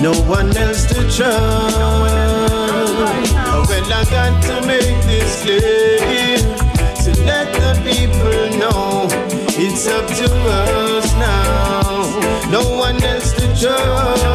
[0.00, 1.76] no one else to trust.
[3.68, 9.08] Well, I got to make this clear to let the people know
[9.58, 14.33] it's up to us now, no one else to trust.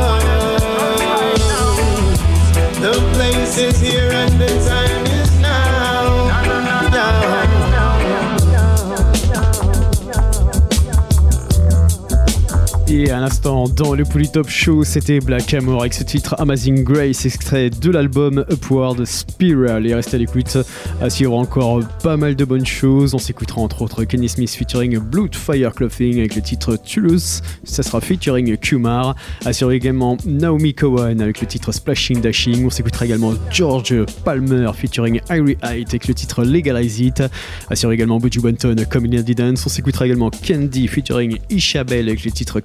[13.02, 17.26] Et à l'instant, dans le Polytop Show, c'était Black Amor avec ce titre Amazing Grace,
[17.26, 19.88] extrait de l'album Upward Spiral.
[19.88, 20.58] Et restez à l'écoute,
[21.00, 23.14] à suivre encore pas mal de bonnes choses.
[23.14, 27.42] On s'écoutera entre autres Kenny Smith featuring Blood Fire Clothing avec le titre Toulouse.
[27.64, 29.16] Ça sera featuring Kumar.
[29.50, 32.66] Suivre également Naomi Cohen avec le titre Splashing Dashing.
[32.66, 33.96] On s'écoutera également George
[34.26, 37.24] Palmer featuring Irie Height avec le titre Legalize It.
[37.72, 39.66] Suivre également Buju Banton Community Dance.
[39.66, 42.60] On s'écoutera également Candy featuring Ishabel avec le titre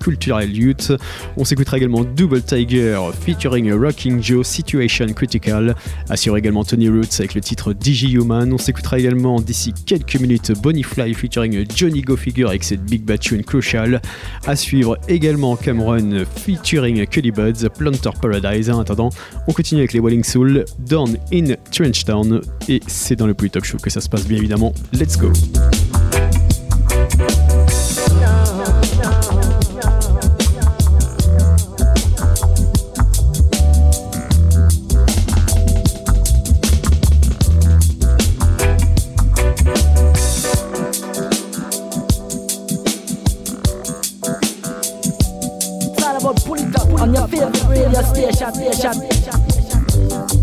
[1.36, 5.74] On s'écoutera également Double Tiger featuring Rocking Joe Situation Critical.
[6.08, 8.52] Assure également Tony Roots avec le titre Digi Human.
[8.52, 13.02] On s'écoutera également d'ici quelques minutes Bonnie Fly featuring Johnny Go Figure avec cette Big
[13.02, 14.00] Bad Tune Crucial.
[14.46, 18.70] À suivre également Cameron featuring Cully Buds Planter Paradise.
[18.70, 19.10] En attendant,
[19.46, 22.40] on continue avec les Walling Soul, Down in Trenchtown.
[22.68, 24.72] Et c'est dans le Polytop Show que ça se passe bien évidemment.
[24.92, 25.32] Let's go!
[46.24, 48.54] About pull it up on your favorite radio station.
[48.54, 50.33] station.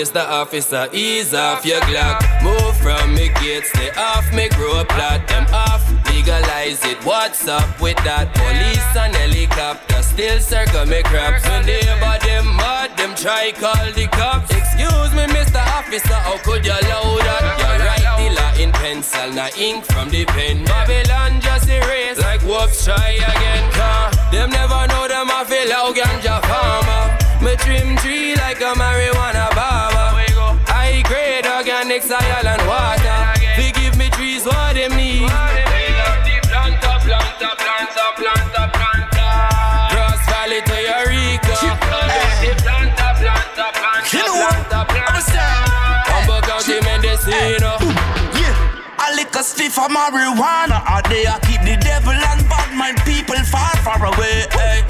[0.00, 0.26] Mr.
[0.26, 2.24] Officer, ease off your Glock.
[2.42, 5.20] Move from me gates, stay off me grow plot.
[5.28, 6.96] Them off, legalize it.
[7.04, 8.32] What's up with that?
[8.32, 11.44] Police and helicopter still circle me crap.
[11.44, 14.48] So neighbor them mad, them try call the cops.
[14.56, 15.60] Excuse me, Mr.
[15.76, 17.44] Officer, how could you allow that?
[17.60, 20.64] You write the law in pencil, not ink from the pen.
[20.64, 23.70] Babylon just erase like whoops, try again.
[23.76, 27.19] Car, them never know them a feel how ganja farmer.
[27.40, 30.12] Me trim tree like a marijuana barber.
[30.68, 33.18] High grade organic soil and water.
[33.56, 35.24] They give me trees what them need.
[36.50, 39.26] Planta, planta, planta, planta, planta.
[39.88, 41.56] Cross Valley to Eureka.
[41.80, 43.08] Planta, plant planta,
[43.80, 44.04] plant
[44.92, 45.44] planta.
[46.12, 47.80] Humboldt County Mendocino.
[48.98, 51.24] I lick a stiff of marijuana all day.
[51.26, 54.44] I keep the devil and bad mind people far, far away.
[54.52, 54.89] Hey.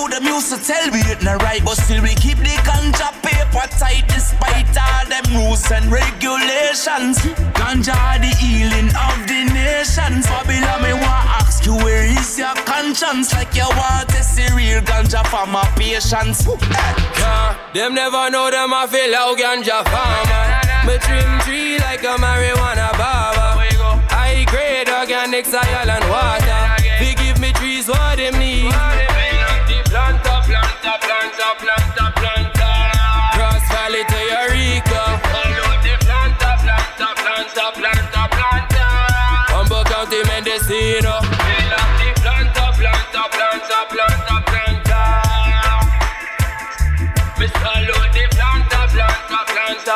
[0.00, 3.12] You, them used to tell me it not right, but still we keep the ganja
[3.20, 7.20] paper tight despite all them rules and regulations.
[7.52, 10.24] Ganja the healing of the nations.
[10.24, 13.34] Babylon, me want ask you where is your conscience?
[13.34, 16.48] Like you want to see real ganja for my patience.
[16.48, 20.88] Yeah, them never know them I feel how ganja farmer.
[20.88, 23.68] Me trim tree like a marijuana barber.
[24.08, 26.82] High grade organic soil and water.
[26.98, 28.72] They give me trees what them need.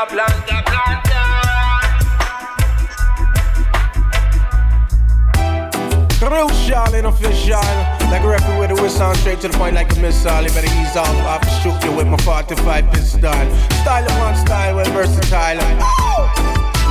[0.07, 1.23] Planta, planta.
[6.19, 7.61] Crucial and official.
[8.11, 10.43] Like a record with a whistle straight to the point like a missile.
[10.43, 13.21] You better ease off, I can shoot you with my 45 pistol.
[13.21, 15.59] Style upon style, well versatile.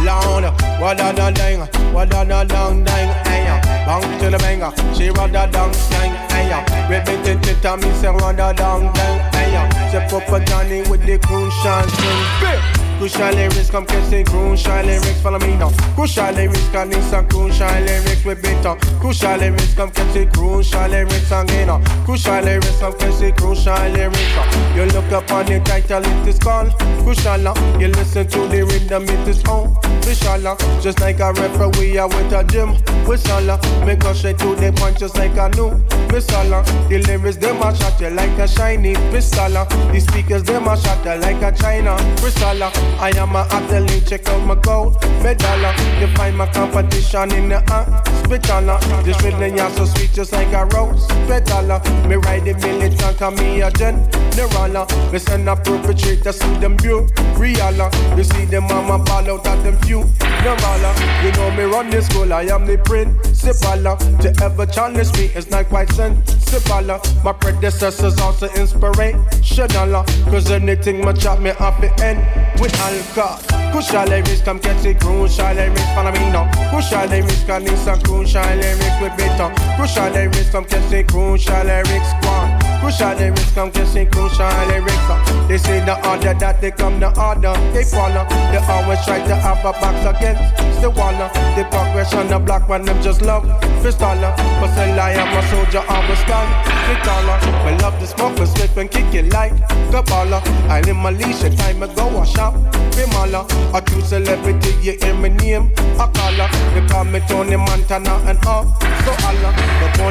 [0.04, 0.44] Lord,
[0.82, 1.62] what a da ding,
[1.94, 3.56] what a da dang dang, ayo.
[3.86, 6.90] Bang to the banger, she run da dang dang, ayo.
[6.90, 9.90] Ribbon to the tummy, say run da dang dang, ayo.
[9.90, 12.83] Step up a Johnny with the crucial swing.
[12.98, 15.70] Crucial lyrics, come the crucial lyrics, follow me now.
[15.96, 18.34] Crucial lyrics, cause this a crucial lyrics we
[18.66, 18.80] up.
[19.00, 21.70] Crucial lyrics, come the crucial lyrics again.
[21.70, 21.80] uh.
[22.06, 24.76] Crucial lyrics, come the crucial lyrics.
[24.76, 26.72] You look up on the title, it is called
[27.04, 27.44] Crucial.
[27.80, 29.76] You listen to the rhythm, it is on.
[30.02, 32.76] Crucial, just like a referee with a gym.
[33.06, 35.76] Whistle, me go straight to the point, just like a new
[36.12, 36.64] missile.
[36.88, 39.50] The lyrics, them a shot like a shiny pistol.
[39.92, 42.83] The speakers, them a shot like a China crystal.
[43.00, 45.66] I am a athlete, check out my gold medal.
[45.66, 46.00] uh.
[46.00, 49.04] You find my competition in the hospital.
[49.04, 51.80] This rhythm, yeah, so sweet, just like a rose petal.
[52.08, 54.88] Me ride the militant, call me a general.
[55.12, 57.92] Me send a perpetrator, see them view real.
[58.18, 60.04] You see them mama ball out at them few.
[60.44, 63.98] No matter, you know me run this school, I am the principal.
[64.22, 67.00] To ever challenge me is not quite sensible.
[67.24, 70.04] My predecessors also inspirational.
[70.30, 72.20] Cause anything my job me have to end
[72.60, 73.40] with alcohol.
[73.72, 76.50] Crucial lyrics, come catch it, crucial lyrics, follow me now.
[76.70, 79.50] Crucial lyrics, cause this a crucial lyrics with better.
[79.76, 82.53] Crucial lyrics, come catch it, crucial lyrics, go on.
[82.84, 85.48] Crucial lyrics, come it, crucial lyrics.
[85.48, 88.28] They say the order that they come, the order they follow.
[88.52, 91.16] They always try to have a box against the wall.
[91.56, 93.46] The progression, the black one, them just love
[93.80, 94.36] pistola.
[94.60, 96.52] But still I am a soldier, always stand
[96.92, 97.40] the taller.
[97.64, 99.56] We love the smoke, we slip and kick it like
[99.90, 100.44] the baller.
[100.68, 102.54] I in my leisure time ago, I shop
[102.92, 103.48] Bimala.
[103.74, 106.50] A true celebrity, you hear my name, I caller.
[106.76, 108.66] They call me Tony Montana and all.
[109.06, 109.56] So Allah,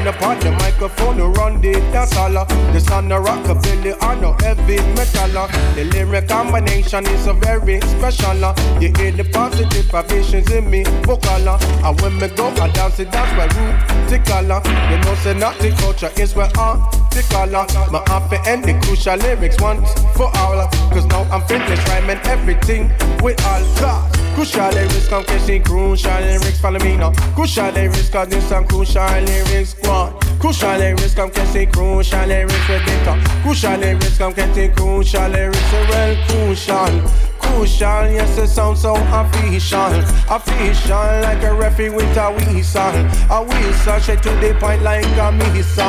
[0.05, 2.33] the part the microphone, to run the dance all.
[2.73, 5.49] The son of rockabilly, I know heavy metal.
[5.75, 8.45] The lyric combination is a very special.
[8.45, 8.55] uh.
[8.81, 11.49] You hear the positive vibrations in me, vocal.
[11.49, 11.59] uh.
[11.85, 14.61] And when me go, I dance it, that's my root, the color.
[14.91, 16.79] You know, say not the culture is where I
[17.13, 17.67] the color.
[17.93, 20.67] My happy end the crucial lyrics once for all.
[20.91, 22.91] Cause now I'm finished rhyming everything
[23.23, 24.11] with all cause.
[24.35, 27.13] Crucial lyrics come catching crucial lyrics, follow me now.
[27.35, 30.19] Crucial lyrics cause this some crucial lyrics, on.
[30.41, 33.43] Crucial lyrics come catching crucial lyrics with better.
[33.43, 37.32] Crucial lyrics come catching crucial lyrics, well crucial.
[37.43, 39.93] Crucial, yes, it sounds so official.
[40.31, 42.83] Official, like a referee with a whistle.
[43.31, 45.85] A whistle, straight to the point like a missile.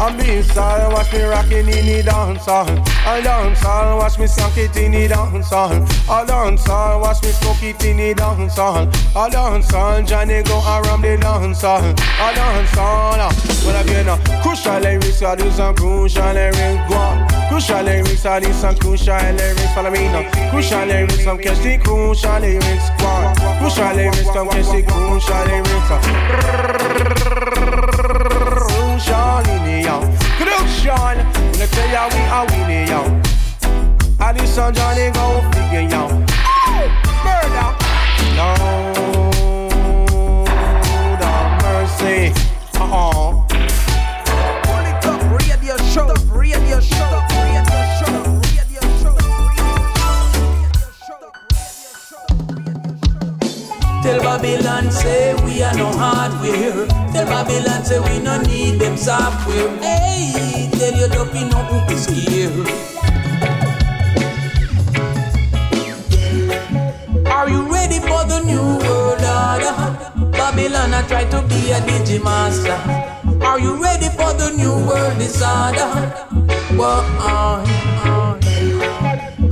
[0.00, 2.68] A missile, watch me rocking in the dancehall.
[3.08, 5.82] A dancehall, watch me skank it in the dancehall.
[6.08, 8.86] A dancehall, watch me smoke it in the dancehall.
[9.16, 11.92] A dancehall, Johnny go around the dancehall.
[11.92, 13.32] A dancehall, uh,
[13.64, 17.26] well again, uh, crucial lyrics, are these some crucial lyrics, go.
[17.48, 20.50] Crucial lyrics, are these some crucial lyrics, follow me now.
[20.50, 22.90] Crucial lyrics, come catch the crucial lyrics.
[23.58, 25.90] Crucial lyrics, come catch the crucial lyrics.
[28.48, 31.16] Crucial in the young, crucial.
[31.52, 32.88] When I tell ya we are winning.
[34.20, 36.08] And this Johnny go figure, yo.
[37.24, 37.70] Murder,
[41.62, 42.32] mercy,
[42.74, 43.46] uh-uh.
[45.30, 46.97] Radio show, radio show,
[54.08, 56.86] Tell Babylon say we are no hardware.
[57.12, 59.68] Tell Babylon say we no need them software.
[59.82, 62.54] Hey, tell you don't no be scared.
[67.26, 69.76] Are you ready for the new world order?
[70.32, 72.80] Babylon, I try to be a digi master.
[73.44, 75.84] Are you ready for the new world disorder?
[76.80, 77.62] Uh,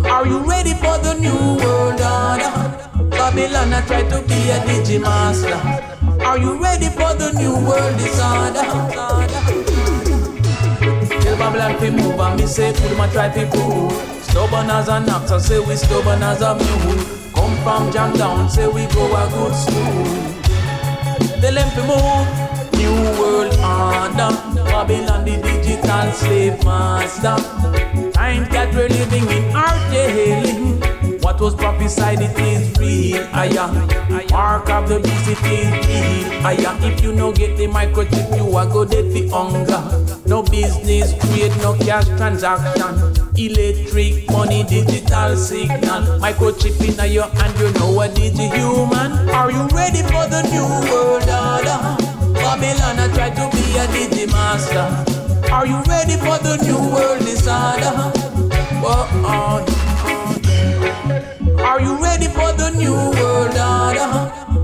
[0.09, 2.76] are you ready for the new world order?
[3.37, 5.61] Babylon, I try to be a digi master.
[6.25, 8.65] Are you ready for the new world disorder?
[11.21, 13.93] Tell Babylon to move and me say them I try to prove.
[14.23, 17.05] Stubborn as an ox, I say we stubborn as a mule.
[17.35, 20.05] Come from jam down, say we go a good school.
[21.39, 24.33] Tell them to move, new world order.
[24.65, 27.37] Babylon the digital slave master.
[28.13, 30.76] Times that we're living in are jailing.
[31.23, 33.27] What was prophesied, it is real.
[33.33, 33.67] Aya,
[34.31, 36.47] mark of the beast, it is real.
[36.47, 39.83] Aya, if you no get the microchip, you are go dead for hunger.
[40.27, 43.15] No business, trade, no cash transaction.
[43.37, 46.19] Electric money, digital signal.
[46.21, 49.29] Microchip in your hand, you know digi human.
[49.31, 51.79] Are you ready for the new world order?
[52.35, 55.17] Babylon, I try to be a digi master.
[55.53, 57.93] Are you ready for the new world disorder?
[58.83, 59.86] Whoa, oh,
[61.59, 64.11] are you ready for the new world order?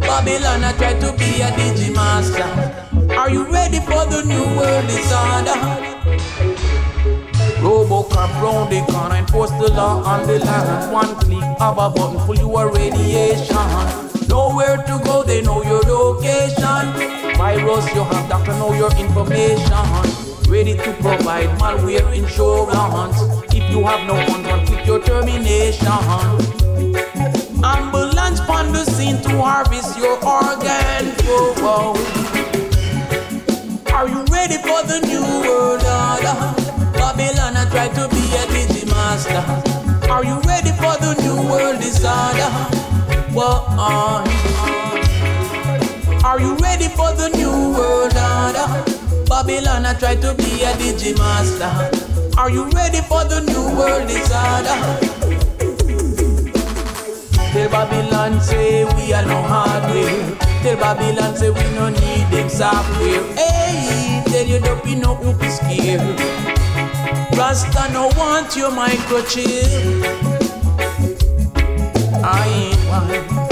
[0.00, 2.42] Babylon, I try to be a digi master.
[3.14, 5.58] Are you ready for the new world disorder?
[7.62, 10.92] Robocop round the corner, enforce the law on the land.
[10.92, 13.56] One click of a button, full your radiation.
[14.28, 17.12] Nowhere to go, they know your location.
[17.36, 20.22] Virus, you have doctor know your information.
[20.48, 23.16] Ready to provide malware insurance.
[23.54, 26.61] If you have no one click your termination.
[27.64, 31.04] Ambulance on the scene to harvest your organ.
[31.26, 31.94] Whoa, whoa.
[33.94, 36.36] Are you ready for the new world order?
[36.98, 39.42] Babylon, I try to be a digi master.
[40.10, 42.50] Are you ready for the new world disorder?
[43.32, 44.24] Whoa, uh,
[46.24, 48.68] Are you ready for the new world order?
[49.28, 51.70] Babylon, I try to be a digi master.
[52.38, 55.21] Are you ready for the new world disorder?
[57.52, 60.36] Tell Babylon say we are no hardware.
[60.62, 63.22] Tell Babylon say we no need them software.
[63.34, 65.98] Hey, tell you don't be no whoopee scare.
[67.36, 70.02] Rasta no want your microchip.
[72.24, 73.51] I ain't one.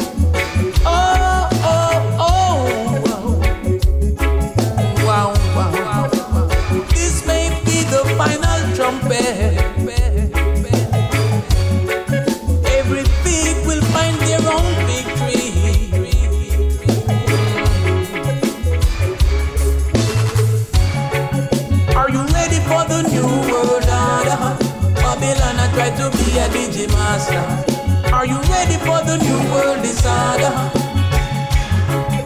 [27.11, 28.13] Digi master.
[28.13, 30.53] Are you ready for the new world disorder?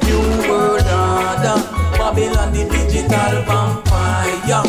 [0.07, 1.57] New world order.
[1.97, 4.63] Babylon, the digital vampire.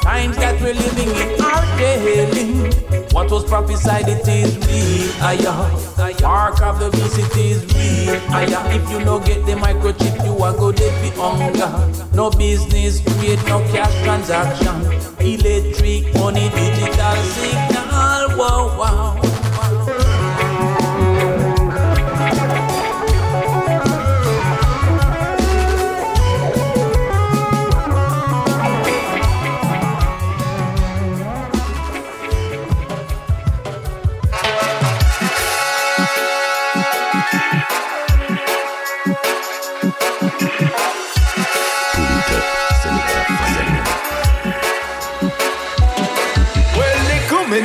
[0.00, 2.63] Times that we're living in are daily.
[3.12, 5.22] What was prophesied, it is real.
[5.22, 5.54] Aya.
[6.22, 8.20] Mark of the beast, it is real.
[8.32, 8.60] Aya.
[8.74, 11.70] If you no get the microchip, you are go dead for hunger.
[12.14, 14.82] No business, trade, no cash transaction.
[15.20, 18.38] Electric money, digital signal.
[18.38, 19.43] Wow, wow.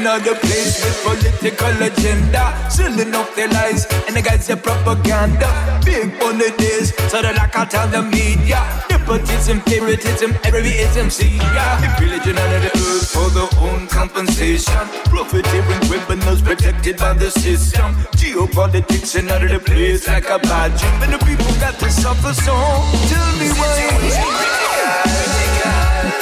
[0.04, 5.50] The place with political agenda, selling off their lies and the guys their propaganda.
[5.84, 8.62] Big money days, so like I tell the media.
[8.90, 11.80] Nepotism, favoritism, everyism, see ya.
[11.82, 14.88] The religion under the earth for their own compensation.
[15.06, 17.96] Profiteering criminals protected by the system.
[18.16, 20.94] Geopolitics and of the place like a bad dream.
[21.04, 22.56] And the people got to suffer so.
[23.10, 24.59] Tell me why.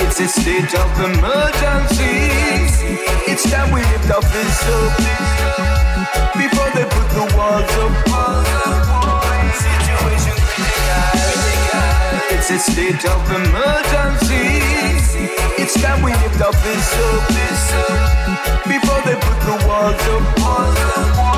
[0.08, 2.16] It's a state of emergency.
[3.28, 4.98] It's time we lift our fists up
[6.34, 7.92] before they put the walls up.
[12.32, 14.64] It's a state of emergency.
[15.62, 21.37] It's time we lift our fists up before they put the walls So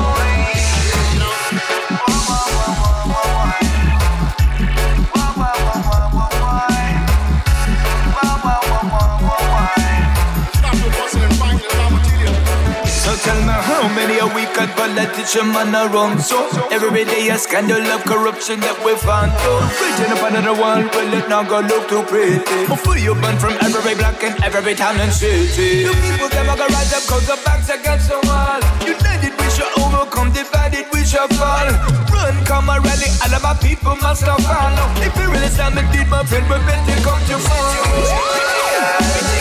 [13.94, 16.20] many a week at I teach a man around.
[16.20, 19.32] So every day a scandal of corruption that we found.
[19.42, 22.66] So preaching up another one, well it not gonna look too pretty.
[22.82, 25.84] Free you burn from every block and every town and city.
[25.84, 28.60] The people them are gonna rise up cause the backs against the wall.
[28.84, 31.68] United we shall overcome, divided we shall fall.
[32.12, 34.74] Run, come and rally, all of my people must have fall.
[35.02, 39.39] If you really stand me deed, my friend, we better come to fall.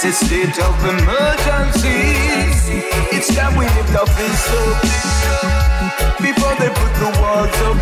[0.00, 1.90] It's a state of emergency.
[3.10, 4.82] It's time we lift up this up
[6.22, 7.76] before they put the walls up.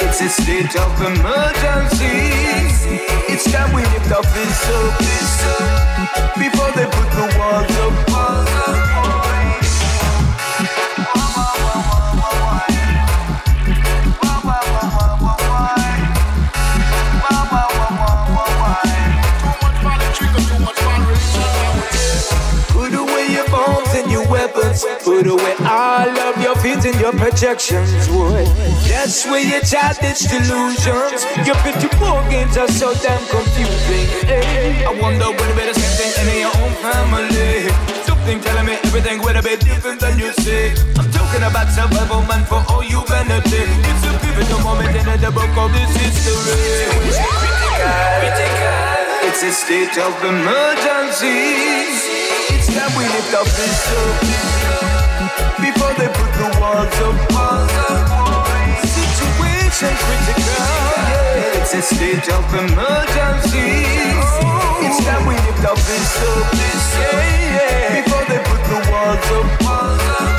[0.00, 2.08] It's a state of emergency.
[3.28, 4.98] It's time we lift up this up
[6.38, 7.70] before they put the walls
[8.08, 8.13] up.
[25.24, 28.44] Put away all of your fears and your projections, boy.
[28.84, 31.24] That's where your childish delusions.
[31.48, 34.04] Your pretty poor games are so damn confusing.
[34.28, 37.72] Hey, I wonder what the better same thing in your own family.
[38.04, 40.76] Something telling me everything would have been different than you say.
[41.00, 43.64] I'm talking about survival, man, for all you humanity.
[43.64, 46.84] It's a pivotal moment in the book of this history.
[49.24, 51.48] It's a state of emergency.
[52.52, 54.83] It's time we lift up this up
[55.60, 57.16] before they put the walls up.
[57.34, 58.06] Walls up
[58.86, 60.44] Situation critical.
[60.44, 63.84] Yeah, it's a state of emergency.
[64.20, 64.86] Oh.
[64.86, 69.62] It's time we lift up this up yeah, yeah, before they put the walls up.
[69.62, 70.33] walls up.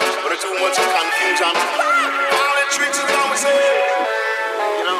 [0.00, 1.52] Pollution, but too much confusion.
[2.32, 3.60] Politics is how we say.
[4.78, 4.98] You know.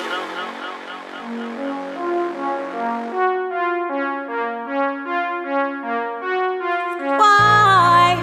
[7.18, 8.16] Why?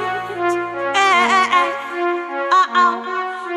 [0.94, 1.70] Eh,
[2.50, 2.94] uh oh.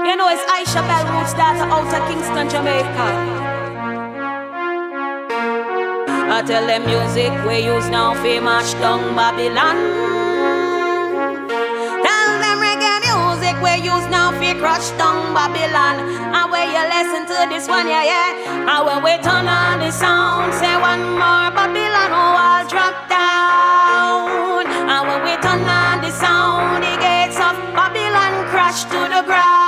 [0.05, 3.30] You know it's Aisha Bell Roots daughter out of Kingston, Jamaica.
[6.47, 9.77] Tell them music we use now fi mash down Babylon.
[12.03, 16.01] Tell them reggae music we use now fi crush down Babylon.
[16.33, 18.75] And when you listen to this one, yeah, yeah.
[18.75, 24.65] And when we turn on the sound, say one more Babylon, oh, I'll drop down.
[24.65, 29.60] And when we turn on the sound, the gates of Babylon crash to the ground.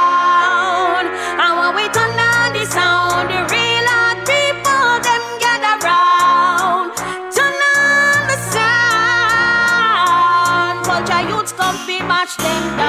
[12.24, 12.83] Match them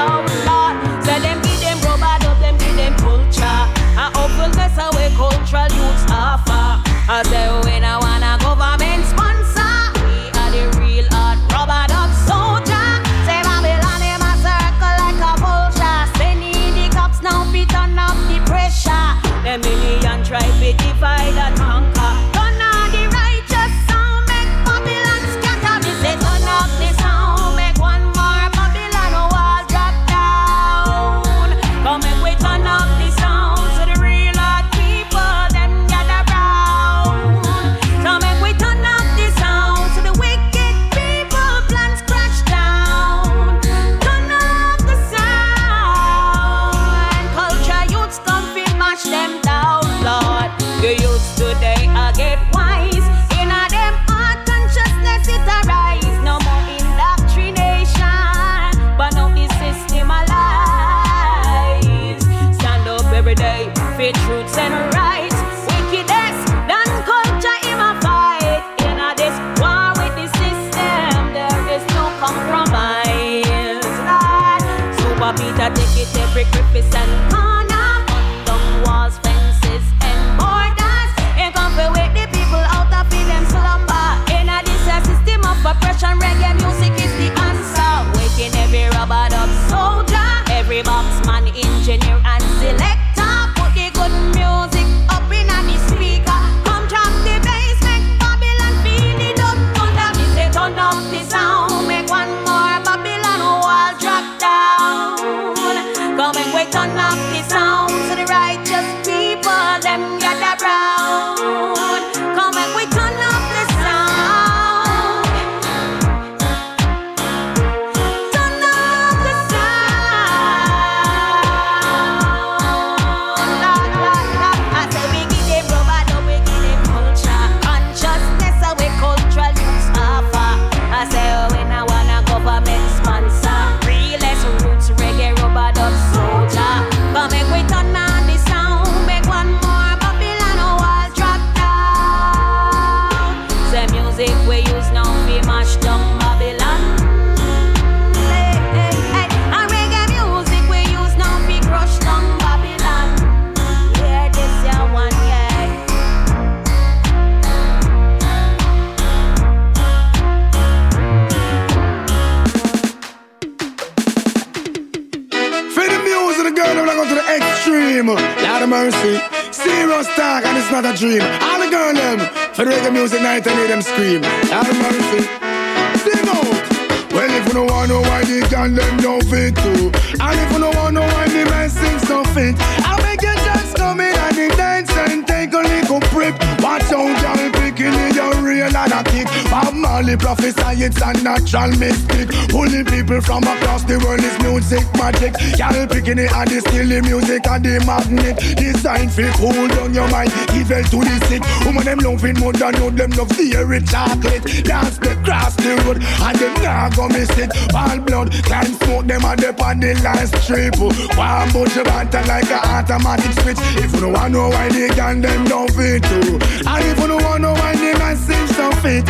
[191.14, 192.28] a natural mystic.
[192.48, 195.34] Pulling people from across the world is music magic.
[195.58, 198.36] Girl, picking it and it's still the music and the magnet.
[198.56, 201.42] Design for cool down your mind, evil to the sick.
[201.64, 204.44] Woman them loving more than know them love dairy chocolate.
[204.64, 207.50] Dance the cross the road and them nah go miss it.
[207.74, 210.78] All blood, climb smoke them and dip on the last strip.
[210.78, 213.58] One bunch of banter like a automatic switch.
[213.82, 216.38] If you don't want to know why they can them don't fit too.
[216.66, 219.04] And if you don't want to know why they man seem so fit,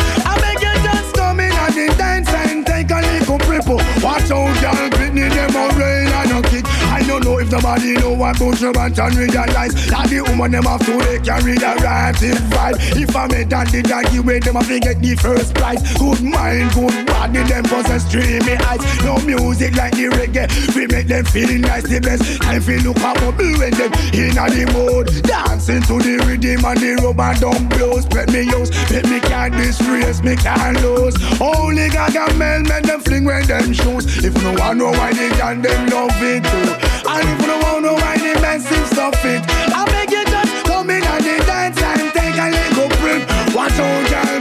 [1.35, 3.75] come in and the dance and take a little preppo.
[4.03, 6.65] Watch out, girl, Britney them a rain and a kick.
[6.91, 10.63] I don't know if nobody know what bunch of banter realize that the woman them
[10.63, 12.15] have to they carry the right
[12.49, 12.77] vibe.
[12.97, 15.81] If I made that the doggy way, them have to get the first prize.
[15.93, 18.81] Good mind, good body, them possess dreamy eyes.
[19.03, 21.83] No music like the reggae, we make them feel nice.
[21.85, 25.23] The best time feel look up when them in the mood.
[25.23, 28.07] Dancing to the rhythm and the rubber dumb blows.
[28.13, 31.15] Let me use, let me can't disgrace, me can't lose.
[31.39, 34.23] Only Gaga Mel, make them fling when them shoes.
[34.23, 36.95] If no one know why they can, them love it too.
[37.07, 39.41] And no one know why they massive stuff it,
[39.73, 43.23] I beg you just come in and dance and take a little print.
[43.55, 44.34] Watch out, girl,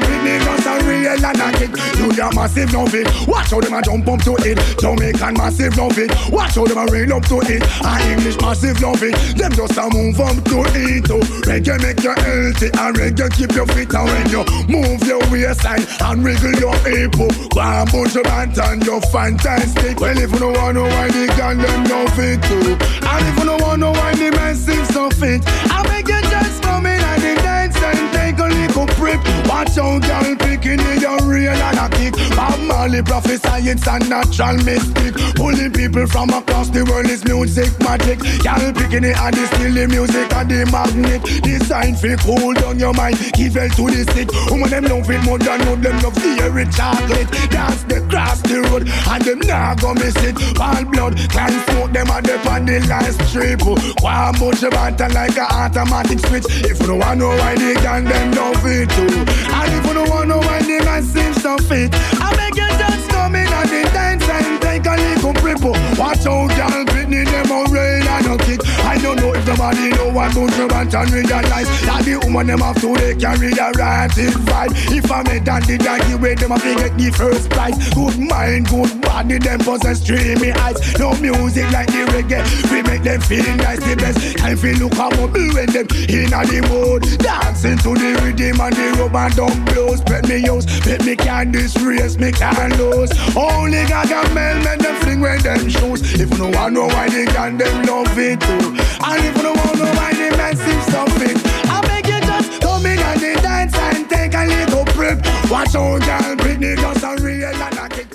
[1.04, 1.70] real and a kick.
[2.00, 3.06] You the massive love it.
[3.28, 4.56] Watch how them a jump up to it.
[4.80, 6.10] Jamaican massive love it.
[6.32, 7.62] Watch how them a rain up to it.
[7.84, 9.14] And English massive love it.
[9.36, 11.10] Them just a move up to it.
[11.12, 13.92] Oh, reggae make you healthy and reggae keep you fit.
[13.92, 18.24] And when you move your waistline and wriggle your hip, oh, go and put your
[18.24, 20.00] band and you're fantastic.
[20.00, 23.36] Well, if you don't want to why the girl them don't fit too, and if
[23.38, 26.86] you don't want to why the man seems so fit, I beg you just come
[26.86, 27.43] in and
[27.84, 29.20] the dance and take a little prep.
[29.48, 32.14] Watch out, girl, picking in your real and a kick.
[32.36, 35.14] Bob Marley prophesy it's a natural mystic.
[35.36, 38.18] Pulling people from across the world is music magic.
[38.42, 41.22] Girl, picking it and still the music and the magnet.
[41.42, 44.28] Design for cool down your mind, give it to the sick.
[44.50, 47.30] Woman them love it more than know them love the dairy chocolate.
[47.50, 50.36] Dance the cross the road and them nah go miss it.
[50.58, 53.62] All blood can smoke them and they on the last strip.
[54.02, 56.44] One bunch of like a automatic switch.
[56.64, 59.14] If you don't want know why they can, them love it too.
[59.52, 61.90] And if you don't want know why they man seem so fit,
[62.20, 64.60] I beg you just come in and the dance and
[64.98, 65.72] a little preppo.
[65.98, 68.60] Watch out, girl, Britney, them a rain and a kick.
[68.84, 71.68] I don't know if nobody know what of banter realize that life.
[71.82, 74.72] That the woman them have to they carry the right vibe.
[74.92, 77.76] If I made that the doggy way, them have to get the first prize.
[77.94, 80.78] Good mind, good body, them possess dreamy eyes.
[80.98, 83.80] No music like the reggae, we make them feel nice.
[83.80, 87.02] The best time feel look how bubble when them in a the mood.
[87.18, 90.02] Dancing to the rhythm and the rubber dumb blows.
[90.08, 93.10] Let me use, let me can this race, me can lose.
[93.36, 96.02] Only Gaga Mel make them fling when them shoes.
[96.20, 98.76] If you don't want know why they can, them love it too.
[99.00, 101.40] And if you don't want know why they massive stuff it,
[101.72, 105.24] I beg you just come in and they dance and take a little prep.
[105.50, 108.12] Watch out, girl, Britney just a real and a kick.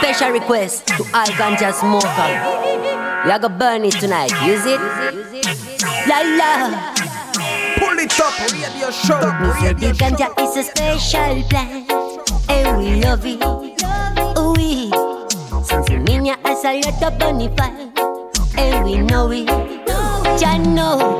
[0.00, 2.28] Special request to all ganja smoker.
[3.24, 4.32] We are gonna burn it tonight.
[4.44, 4.80] Use it.
[6.06, 6.92] La la.
[7.78, 9.20] Pull it up, radio show.
[9.40, 11.90] Me say the ganja is a special plant,
[12.50, 14.03] and we love it.
[15.74, 15.84] Ooh, we.
[15.84, 17.90] Since we mean ya as a lot of bonfire,
[18.56, 19.48] and we know it.
[20.40, 21.18] Ya know,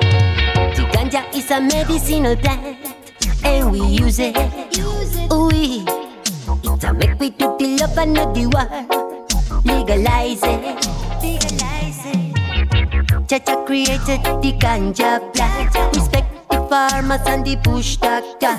[0.75, 2.79] the ganja is a medicinal plant,
[3.45, 4.37] and we use it.
[5.33, 5.83] Ooh, we.
[6.63, 8.69] It a make we do the love and not the war.
[9.65, 10.87] Legalize it.
[11.23, 12.35] Legalize it.
[13.27, 15.75] Jah Jah created the ganja plant.
[15.97, 18.55] Respect the farmers and the bush doctor.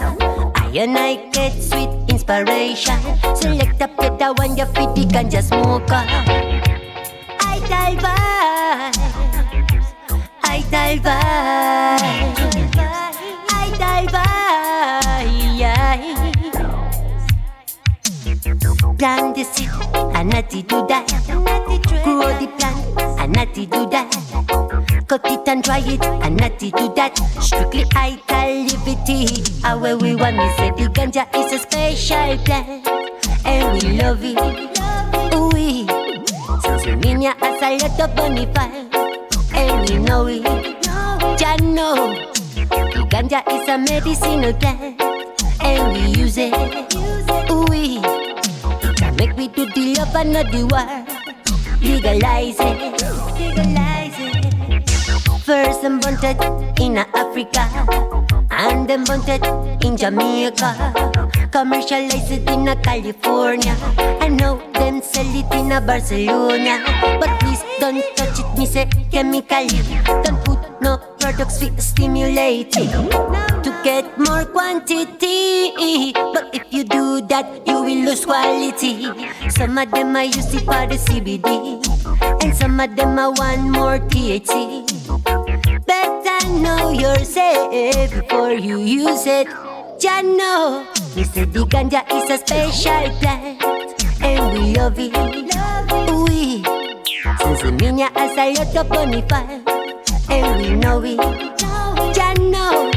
[0.77, 2.99] I get sweet inspiration.
[3.35, 6.03] Select a better one, you feed the ganja smoker.
[7.39, 8.05] I vibes.
[10.43, 12.75] I tell vibes.
[13.49, 14.35] I tell vibes.
[18.97, 19.69] Plant the seed,
[20.13, 21.07] and natty do that.
[22.03, 24.14] Grow the plant, and natty do that.
[25.15, 27.17] Cut it and dry it, and natty do that.
[27.39, 29.43] Strictly vitality.
[29.63, 32.85] How where we want me say the ganja is a special plant,
[33.45, 34.35] and we love it.
[35.33, 35.87] Ooh, we.
[36.59, 38.91] Since we mean ya as a lot of bonfire,
[39.55, 40.43] and we know it.
[41.39, 42.11] Ya know,
[42.51, 44.99] the ganja is a medicinal plant,
[45.63, 46.51] and we use it.
[47.49, 48.01] Ooh, we.
[49.15, 50.83] Make we do the love and not the war.
[51.79, 52.99] Legalize it.
[53.39, 53.84] Legalize it.
[55.45, 56.41] Them wanted
[56.81, 57.69] in Africa
[58.49, 59.45] and them wanted
[59.85, 60.91] in Jamaica.
[61.51, 63.75] Commercialize it in California.
[64.21, 66.81] and now them sell it in Barcelona,
[67.19, 69.67] but please don't touch it, me say chemically.
[70.23, 70.43] Don't
[70.81, 72.91] no products fit stimulate it
[73.63, 76.13] to get more quantity.
[76.13, 79.07] But if you do that, you will lose quality.
[79.49, 81.81] Some of them I use it for the CBD,
[82.43, 84.85] and some of them I want more THC.
[85.85, 87.71] Better know yourself
[88.11, 89.47] before you use it.
[90.01, 90.85] Ya know,
[91.15, 93.63] we say the ganja is a special plant,
[94.21, 95.15] and we love it.
[96.29, 96.61] We,
[97.39, 99.74] since the minya has a lot of bonfire,
[100.29, 101.19] and we know it.
[102.15, 102.91] Ya know,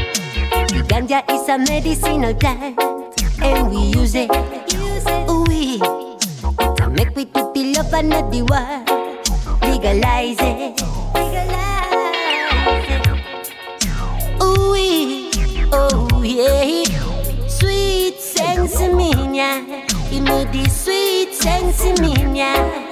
[0.88, 2.78] ganja is a medicinal plant,
[3.42, 4.30] and we use it.
[5.48, 8.42] We, to make we to the love and not the
[9.62, 10.82] legalize it.
[15.70, 16.84] Oh yeah,
[17.48, 19.62] sweet sensimilla,
[20.10, 22.87] give me the sweet sensimilla.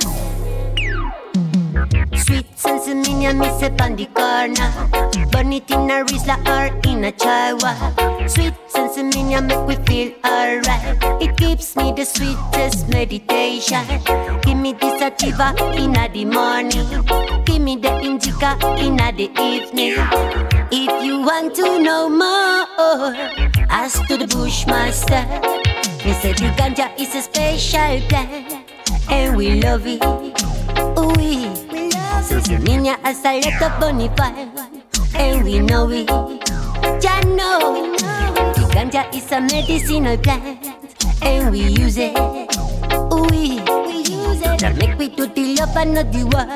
[2.66, 7.12] Sweet sensimilla, me se on the corner, burn it in a Rizla or in a
[7.12, 8.26] Chihuahua.
[8.26, 11.22] Sweet sensimilla make we feel alright.
[11.22, 13.86] It gives me the sweetest meditation.
[14.42, 16.88] Give me the sativa in the morning,
[17.44, 19.94] give me the indica in the evening.
[20.72, 23.14] If you want to know more,
[23.70, 25.22] ask to the Bushmaster.
[26.02, 28.70] He said the ganja is a special plant,
[29.08, 30.55] and we love it.
[32.26, 36.08] Ooh, we since the niña has a lot of and we know it.
[37.02, 40.66] Ya know, the ganja is a medicinal plant,
[41.22, 42.16] and we use it.
[43.12, 43.62] Ooh, we
[44.02, 46.46] use it to make we do the love and not the war.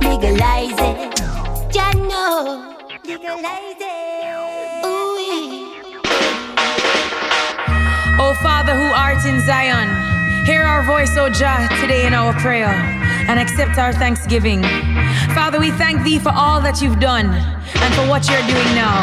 [0.00, 1.74] Legalize it.
[1.74, 2.68] Ya know.
[8.18, 10.11] O oh, Father who art in Zion,
[10.44, 12.68] hear our voice, O Jah, today in our prayer,
[13.28, 14.62] and accept our thanksgiving.
[15.34, 19.00] Father, we thank thee for all that you've done and for what you're doing now.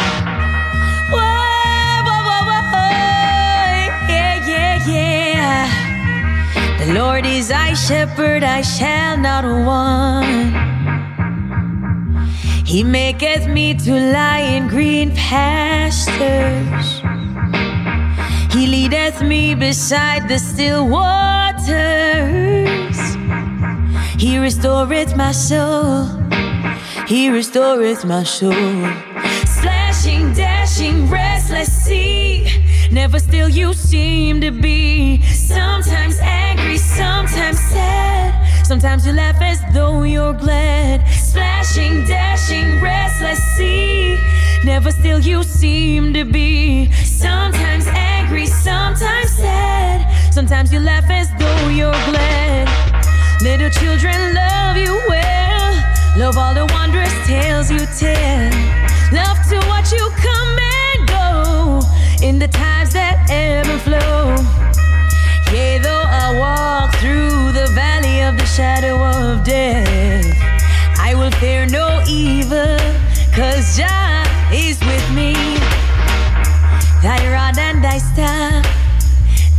[4.09, 6.85] Yeah, yeah, yeah.
[6.85, 10.55] The Lord is thy shepherd, I shall not want.
[12.67, 17.01] He maketh me to lie in green pastures.
[18.51, 21.69] He leadeth me beside the still waters.
[24.17, 26.07] He restoreth my soul.
[27.07, 28.51] He restoreth my soul.
[29.45, 32.47] Splashing, dashing, restless sea.
[32.91, 35.21] Never still you seem to be.
[35.21, 38.65] Sometimes angry, sometimes sad.
[38.65, 41.07] Sometimes you laugh as though you're glad.
[41.07, 44.19] Splashing, dashing, restless sea.
[44.63, 46.91] Never still you seem to be.
[46.91, 48.08] Sometimes angry,
[48.47, 50.33] sometimes sad.
[50.33, 52.67] Sometimes you laugh as though you're glad.
[53.41, 55.73] Little children love you well.
[56.17, 58.38] Love all the wondrous tales you tell.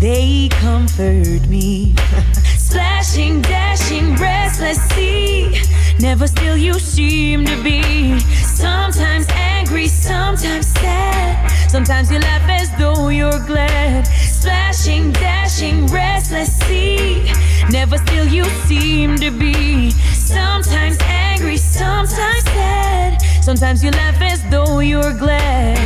[0.00, 1.94] They comfort me.
[2.56, 5.60] Splashing, dashing, restless sea.
[5.98, 8.18] Never still you seem to be.
[8.20, 11.50] Sometimes angry, sometimes sad.
[11.70, 14.06] Sometimes you laugh as though you're glad.
[14.06, 17.30] Splashing, dashing, restless sea.
[17.68, 19.90] Never still you seem to be.
[19.90, 23.20] Sometimes angry, sometimes sad.
[23.42, 25.78] Sometimes you laugh as though you're glad.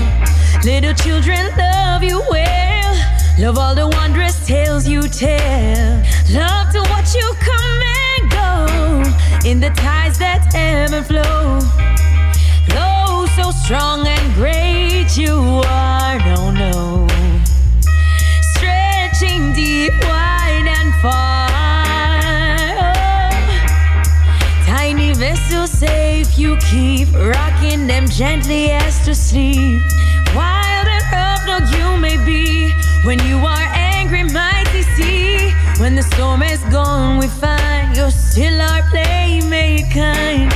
[0.65, 2.84] Little children love you well.
[3.36, 6.02] Love all the wondrous tales you tell.
[6.31, 11.59] Love to watch you come and go in the tides that ebb and flow.
[12.78, 15.35] Oh, so strong and great you
[15.66, 17.09] are, no, no.
[18.55, 21.51] Stretching deep, wide, and far.
[22.78, 23.35] Oh,
[24.65, 29.82] tiny vessel safe, you keep rocking them gently as to sleep.
[30.36, 32.54] Wild and rough, no, you may be
[33.05, 35.53] when you are angry, mighty sea.
[35.79, 40.53] When the storm is gone, we find you're still our playmate kind.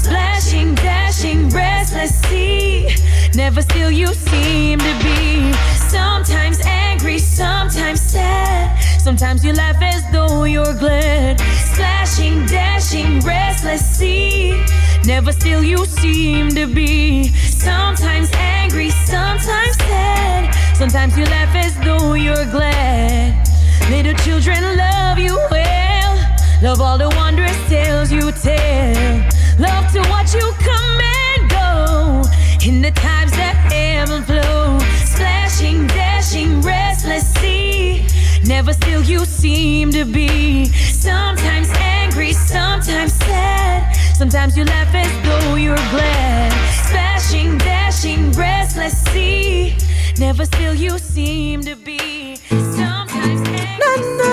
[0.00, 2.88] Splashing, dashing, restless sea.
[3.34, 5.52] Never still you seem to be.
[5.88, 8.80] Sometimes angry, sometimes sad.
[9.00, 11.40] Sometimes you laugh as though you're glad.
[11.72, 14.64] Splashing, dashing, restless sea.
[15.04, 17.28] Never still you seem to be.
[17.28, 20.63] Sometimes angry, sometimes sad.
[20.74, 23.46] Sometimes you laugh as though you're glad.
[23.88, 26.36] Little children love you well.
[26.62, 29.30] Love all the wondrous tales you tell.
[29.60, 32.22] Love to watch you come and go
[32.66, 34.78] in the times that ebb and flow.
[35.04, 38.04] Splashing, dashing, restless sea.
[38.44, 40.66] Never still you seem to be.
[40.66, 43.94] Sometimes angry, sometimes sad.
[44.16, 46.52] Sometimes you laugh as though you're glad.
[46.88, 49.76] Splashing, dashing, restless sea.
[50.18, 52.36] Never still you seem to be.
[52.48, 53.80] Sometimes angry.
[53.80, 54.30] No,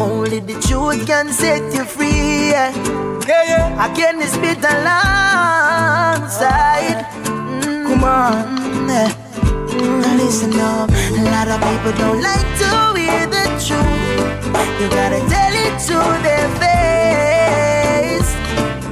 [0.00, 2.50] Only the truth can set you free.
[2.50, 2.72] Yeah,
[3.28, 3.76] yeah.
[3.78, 6.26] I can this bit alongside.
[7.26, 8.58] Mm, Come on.
[8.58, 9.12] Mm, yeah.
[10.00, 10.92] Now listen up, a
[11.30, 13.31] lot of people don't like to hear the truth.
[14.80, 18.30] You gotta tell it to their face,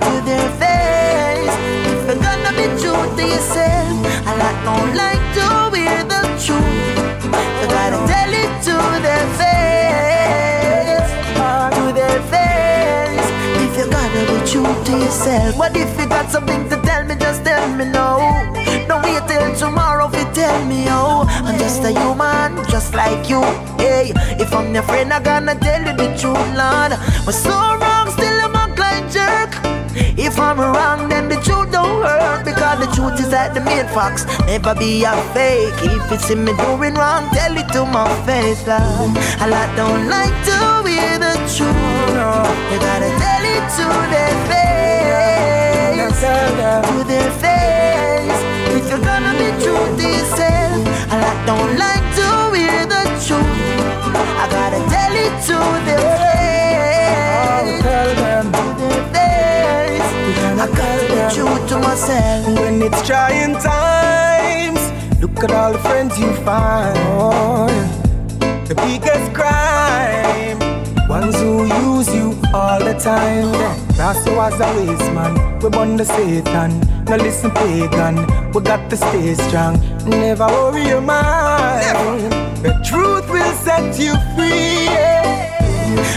[0.04, 1.54] to their face.
[1.90, 3.92] If you're gonna be true to yourself,
[4.30, 5.46] a lot don't like to
[5.76, 6.96] hear the truth.
[7.60, 8.76] You gotta tell it to
[9.06, 11.10] their face,
[11.76, 13.28] to their face.
[13.64, 17.14] If you gotta be true to yourself, what if you got something to tell me?
[17.16, 18.18] Just tell me no.
[18.88, 21.19] Don't wait till tomorrow if you tell me oh.
[21.50, 23.42] I'm just a human, just like you.
[23.76, 26.92] Hey, if I'm your friend, I'm gonna tell you the truth, Lord.
[27.26, 29.50] Was so wrong, still I'm a blind jerk.
[30.16, 33.88] If I'm wrong, then the truth don't hurt because the truth is at the main
[33.88, 34.24] fox.
[34.46, 35.74] Never be a fake.
[35.82, 39.18] If it's see me doing wrong, tell it to my face, Lord.
[39.42, 42.14] A lot don't like to hear the truth.
[42.70, 48.39] You gotta tell it to their face, to their face.
[48.90, 53.46] You're gonna be true to yourself, a lot don't like to hear the truth.
[54.42, 58.46] I gotta tell it to their face, Tell them.
[58.50, 60.10] to their face.
[60.58, 62.42] I gotta be true to myself.
[62.58, 64.82] When it's trying times,
[65.22, 66.96] look at all the friends you find.
[68.66, 70.58] The biggest crime,
[71.08, 72.59] ones who use you all
[72.92, 73.52] the time.
[73.98, 76.80] Rasta was a waste man, we born the Satan.
[77.04, 78.16] Now listen, pagan,
[78.52, 79.74] we got to stay strong.
[80.06, 82.32] Never worry your mind.
[82.64, 84.88] The truth will set you free.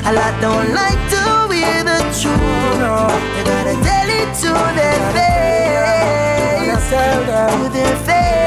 [0.09, 1.23] A lot don't like to
[1.53, 3.23] hear the truth.
[3.35, 8.42] You gotta tell it to their face, to their face.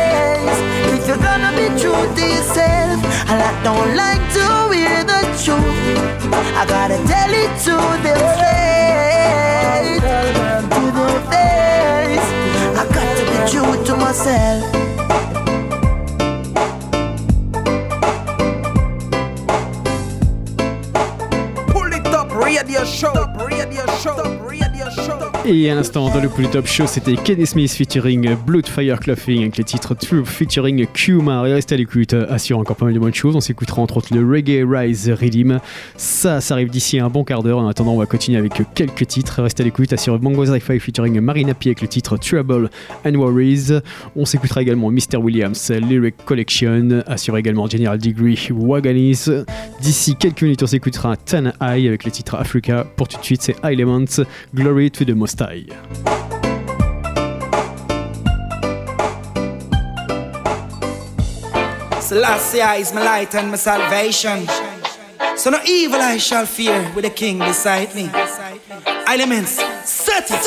[2.16, 2.98] To yourself,
[3.30, 6.34] a lot don't like to hear the truth.
[6.60, 10.00] I gotta tell it to their face,
[10.74, 12.28] to their face.
[12.80, 14.62] I gotta be true to myself.
[21.72, 24.45] Pull it up, radio show, radio show, radio show.
[25.48, 29.56] Et à l'instant, dans le Pouli Top Show, c'était Kenny Smith featuring Bloodfire Clothing avec
[29.56, 31.46] le titre True featuring Kumar.
[31.46, 33.36] Et restez à l'écoute, assure encore pas mal de bonnes choses.
[33.36, 35.60] On s'écoutera entre autres le Reggae Rise Rhythm.
[35.96, 37.58] Ça, ça arrive d'ici un bon quart d'heure.
[37.58, 39.40] En attendant, on va continuer avec quelques titres.
[39.40, 42.68] Restez à l'écoute, assure Bongo Hi-Fi featuring Marina P avec le titre Trouble
[43.04, 43.70] and Worries.
[44.16, 45.18] On s'écoutera également Mr.
[45.18, 47.04] Williams Lyric Collection.
[47.06, 49.26] Assure également General Degree Waganis.
[49.80, 52.84] D'ici quelques minutes, on s'écoutera Tan High avec le titre Africa.
[52.96, 55.66] Pour tout de suite, c'est Elements Glory to the Most High.
[62.00, 64.46] Selassie is my light and my salvation.
[65.36, 68.08] So no evil I shall fear with the king beside me.
[69.06, 70.44] Elements, set it.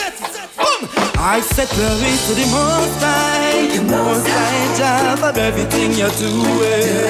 [0.57, 0.89] Boom!
[1.19, 3.67] I set glory to the most high.
[3.75, 7.09] The most high Jah of everything you're doing.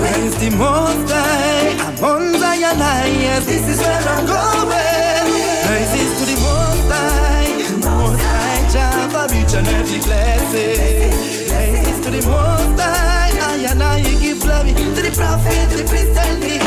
[0.00, 1.76] Praise the most high.
[1.78, 3.08] I'm on Zion high.
[3.08, 4.72] Yes, this is where I'm going.
[5.66, 6.11] Praises
[9.66, 11.12] and blessing.
[12.02, 13.22] To the most high.
[13.40, 16.61] I and I give glory to the prophet, to the priest and me.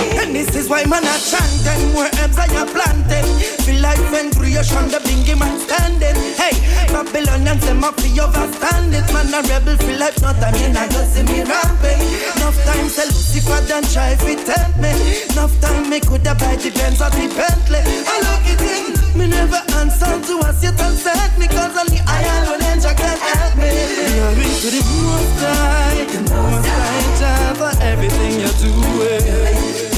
[0.66, 3.26] And is why man I chanting where herbs I are planted.
[3.66, 6.18] Feel life and creation, the bingy man standing.
[6.42, 6.58] Hey,
[6.90, 9.06] Babylonians them up the overstand it.
[9.14, 12.02] Man a rebel feel life not I mean I just see me ramping.
[12.38, 14.90] Enough time say Lucifer done try if it tempt me.
[15.38, 17.86] Enough time me coulda buy the Benz or the Bentley.
[17.86, 22.26] I look it in, me never answer to a Satan set me cause only I
[22.42, 23.70] alone angel can help me.
[24.18, 29.30] Glory to the most high, the most high for everything you're doing.
[29.30, 29.95] Eh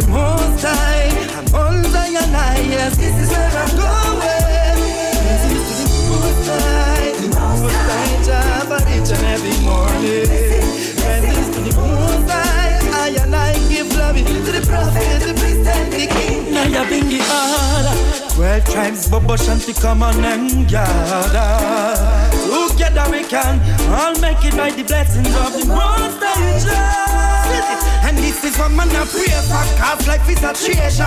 [0.00, 1.08] the most high.
[1.36, 2.32] I'm on Zion.
[2.70, 4.80] Yes, this is where I'm going.
[5.26, 5.88] This to the
[8.96, 10.26] each and every morning.
[11.52, 11.70] To the.
[12.92, 16.52] I and I to the prophet, the king.
[16.52, 17.24] The.
[18.34, 22.39] Twelve tribes, Bobo Shanti, come on and gather.
[22.50, 23.62] Together we can
[23.94, 27.00] all make it by the blessings of the Most High.
[28.02, 31.06] And this is what man a pray for, cause life is a treasure.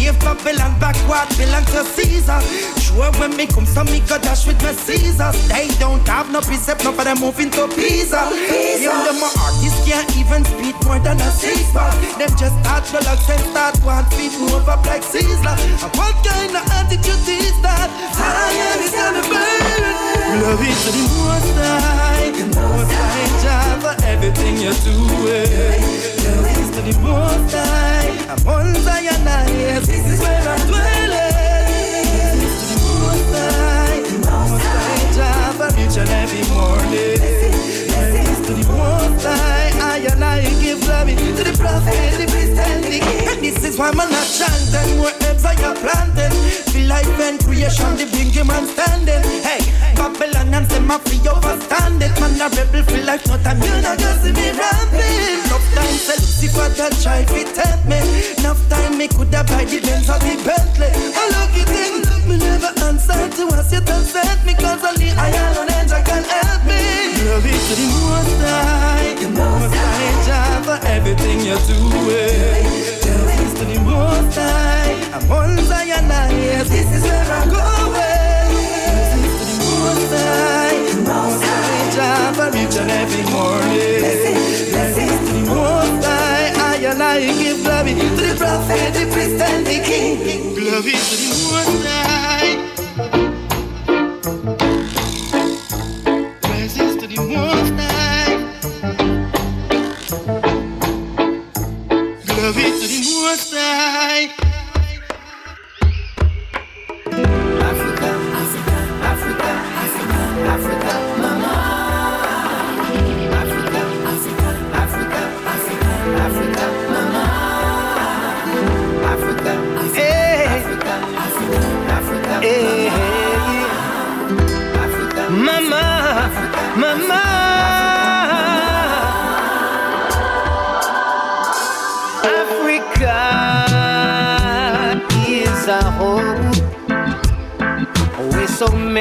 [0.00, 2.40] If Babylon backward belong to Caesar.
[2.80, 5.36] Sure when me come, so me go dash with my Caesars.
[5.48, 8.32] They don't have no precept, no for them moving to Pisa.
[8.32, 11.88] Even them artists can't even speak more than a Caesar.
[12.16, 15.54] Them just start relax and start want to move up like Caesar.
[16.00, 17.92] What kind of attitude is that?
[18.16, 19.87] Zion is gonna burn.
[20.28, 25.48] Glory to the Most High, Most High Jah for everything you're doing.
[26.20, 32.36] Glory to the Most High, I'm on Zion, yes, this is where I'm dwelling.
[32.58, 37.16] To the Most High, Most High Jah for each and every morning.
[37.88, 42.58] Glory to the Most High, I and I give glory to the prophet, the priest,
[42.58, 43.27] and the king.
[43.78, 44.98] And man not chanting,
[45.46, 46.34] I are planted.
[46.74, 49.22] Feel life and creation, the bring him and standing.
[49.46, 49.62] Hey,
[49.94, 52.10] Babylon and say my free overstand it.
[52.18, 55.46] Man a rebel feel like no time, you not just me rapping.
[55.46, 58.02] Enough time, say Lucifer that try to tempt me.
[58.42, 60.90] Enough time, me coulda buy the Benz or the Bentley.
[61.14, 65.30] A lucky thing, me never answer to us yet and sent me cause only I
[65.54, 67.14] alone angel can help me.
[67.14, 72.97] Glory to the Most High, the Most High Jah for everything you're doing.
[73.88, 77.96] Most High, I'm on Zion, yes, this is where I'm going.
[79.12, 80.76] To the Most High,
[81.08, 84.00] Most High for each and every morning.
[84.00, 89.40] Blessings to the Most High, I and I give glory to the prophet, the priest,
[89.40, 90.54] and the king.
[90.54, 92.48] Glory to the Most High.
[96.42, 97.06] Praises to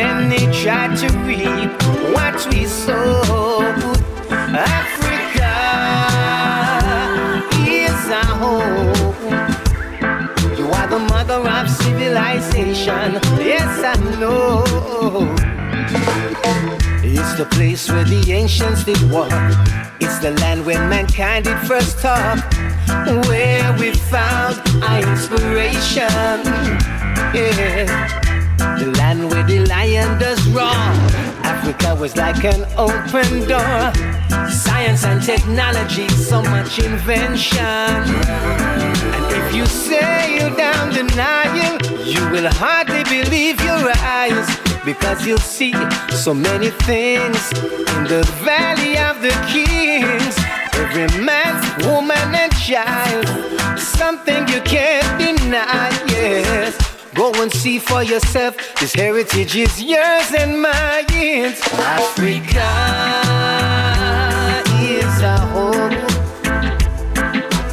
[0.01, 1.71] many try to reap
[2.13, 3.21] what we sow.
[4.69, 5.55] Africa
[7.81, 9.15] is our home.
[10.57, 13.09] You are the mother of civilization.
[13.51, 14.63] Yes, I know.
[17.03, 19.31] It's the place where the ancients did walk.
[19.99, 22.37] It's the land where mankind did first talk.
[23.29, 26.37] Where we found our inspiration.
[27.33, 28.26] Yeah.
[28.79, 30.65] The land where the lion does roar.
[31.43, 33.93] Africa was like an open door.
[34.49, 37.63] Science and technology, so much invention.
[37.63, 44.47] And if you sail down the Nile, you will hardly believe your eyes.
[44.85, 45.73] Because you'll see
[46.11, 47.51] so many things
[47.97, 50.35] in the valley of the kings.
[50.73, 51.55] Every man,
[51.87, 53.27] woman, and child.
[53.79, 56.86] Something you can't deny, yes.
[57.17, 58.55] Go and see for yourself.
[58.79, 61.55] This heritage is yours and mine.
[61.97, 62.69] Africa
[64.79, 65.93] is a home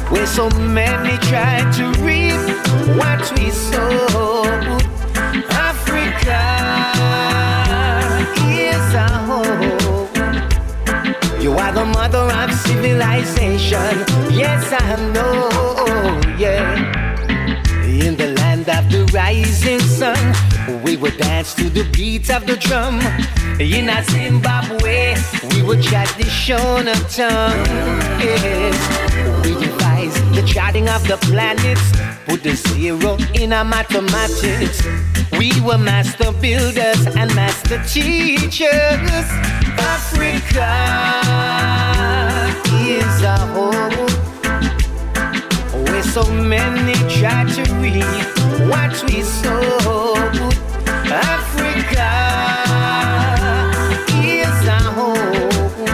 [0.09, 2.41] where so many try to reap
[2.97, 4.43] what we sow.
[5.69, 6.41] Africa
[8.49, 10.09] is a home.
[11.39, 13.93] You are the mother of civilization.
[14.33, 16.35] Yes, I know.
[16.35, 17.05] Yeah.
[17.83, 18.34] In the
[18.67, 20.17] of the rising sun,
[20.83, 22.99] we would dance to the beat of the drum.
[23.59, 25.15] In a Zimbabwe,
[25.51, 27.65] we would chat the Shona tongue.
[28.19, 28.77] Yes,
[29.45, 31.91] we devised the charting of the planets,
[32.25, 34.83] put the zero in our mathematics.
[35.37, 38.69] We were master builders and master teachers.
[39.77, 40.71] Africa
[42.73, 44.25] is a home
[45.85, 47.84] where so many try to
[49.03, 49.21] what we.
[51.11, 52.11] Africa
[54.23, 55.87] is a home.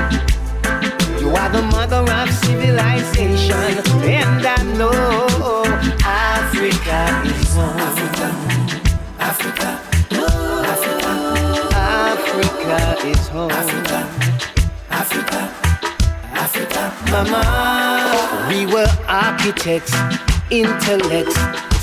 [1.19, 5.63] You are the mother of civilization, and I know
[6.03, 7.79] Africa is home.
[7.79, 8.27] Africa,
[9.19, 9.69] Africa,
[11.73, 13.51] Africa is home.
[13.51, 13.99] Africa,
[14.89, 15.39] Africa,
[16.33, 17.41] Africa, Mama.
[18.49, 19.93] We were architects,
[20.49, 21.37] intellects,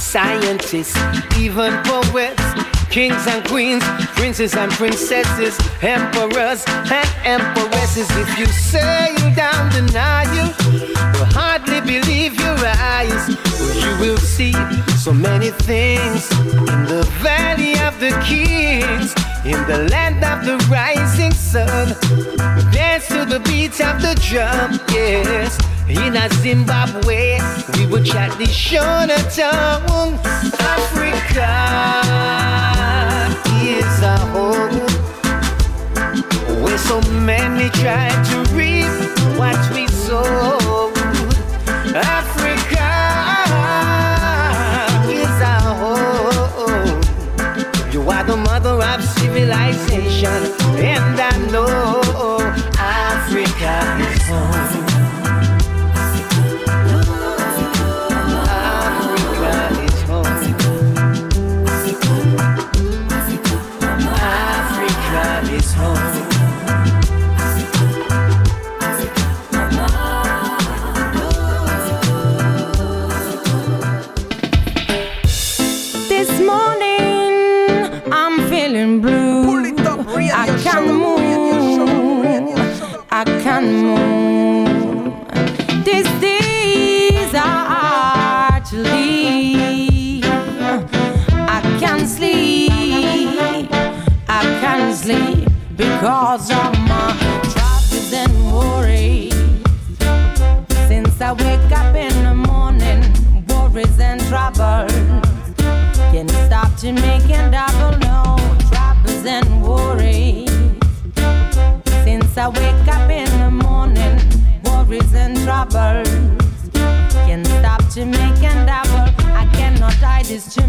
[0.09, 0.97] scientists,
[1.37, 2.43] even poets.
[2.89, 3.85] kings and queens,
[4.17, 8.09] princes and princesses, emperors and empresses.
[8.17, 12.57] If you sail down the Nile, you'll hardly believe your
[12.97, 13.29] eyes.
[13.85, 14.55] You will see
[14.97, 19.13] so many things in the valley of the kings,
[19.45, 21.89] in the land of the rising sun.
[22.73, 25.59] Dance to the beat of the drum, yes.
[25.91, 27.39] In a Zimbabwe,
[27.79, 30.19] we would chat the Shona tongue.
[30.61, 31.49] Africa
[33.63, 34.81] is a home
[36.63, 38.85] where so many try to reap
[39.39, 40.93] what we sow.
[41.97, 42.91] Africa
[45.09, 47.01] is a home.
[47.93, 50.53] You are the mother of civilization,
[50.85, 52.03] and I know
[52.79, 54.88] Africa is home.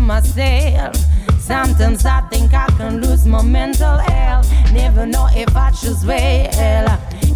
[0.10, 0.96] Myself.
[1.40, 4.50] Sometimes I think I can lose my mental health.
[4.74, 6.88] Never know if I choose well.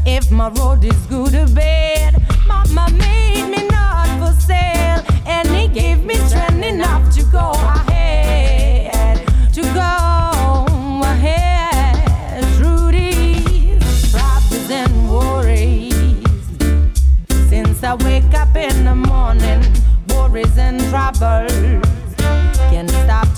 [0.07, 2.15] If my road is good or bad.
[2.47, 5.05] Mama made me not for sale.
[5.27, 9.19] And he gave me strength enough to go ahead.
[9.53, 10.65] To go
[11.13, 15.93] ahead through these troubles and worries.
[17.49, 19.61] Since I wake up in the morning,
[20.09, 21.82] worries and troubles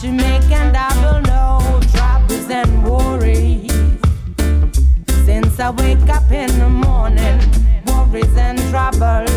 [0.05, 3.71] to make and double no troubles and worries.
[5.25, 7.39] Since I wake up in the morning,
[7.87, 9.31] worries and troubles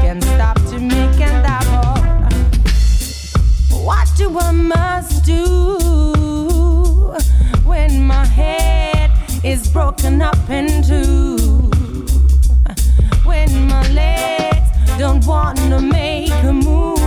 [0.00, 2.00] can stop to make and double.
[3.84, 7.12] What do I must do
[7.66, 9.10] when my head
[9.44, 11.36] is broken up in two?
[13.24, 16.99] When my legs don't wanna make a move,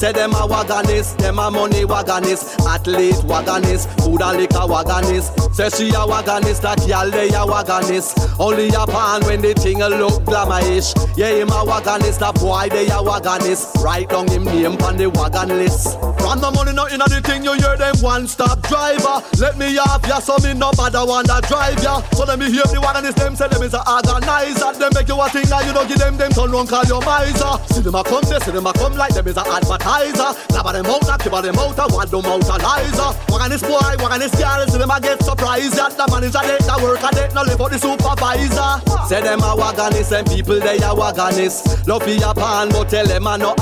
[0.00, 2.58] Say them a wagonist, them a money wagonist.
[2.66, 5.54] Athlete wagonist, food and liquor wagonist.
[5.54, 8.16] Say she a wagonist, that girl they a wagonist.
[8.40, 10.96] Only a pan when the thing a look glamorish.
[11.18, 13.84] Yeah, him a wagonist, a boy they a wagonist.
[13.84, 16.00] Write down him name on the wagon list.
[16.18, 19.18] From the money not in the thing, you hear them one stop driver.
[19.42, 22.00] Let me off ya, so me no bother one that drive ya.
[22.14, 24.70] So let me hear the wagonist them say them is a organizer.
[24.78, 27.02] Them make you a thing and you don't give them them turn run call your
[27.02, 27.58] miser.
[27.74, 30.30] See them a come there, see them a come like them is a advertiser.
[30.54, 33.10] Grab them out, knock them out, a what them out a lizer.
[33.26, 36.62] Wagonist boy, wagonist girl, see them a get surprised that the man is a date,
[36.62, 38.72] the work a date, no live for the supervisor.
[39.10, 41.86] Say them a wagonist and people they a wagonist.
[41.88, 43.54] Love your pan, but tell them a no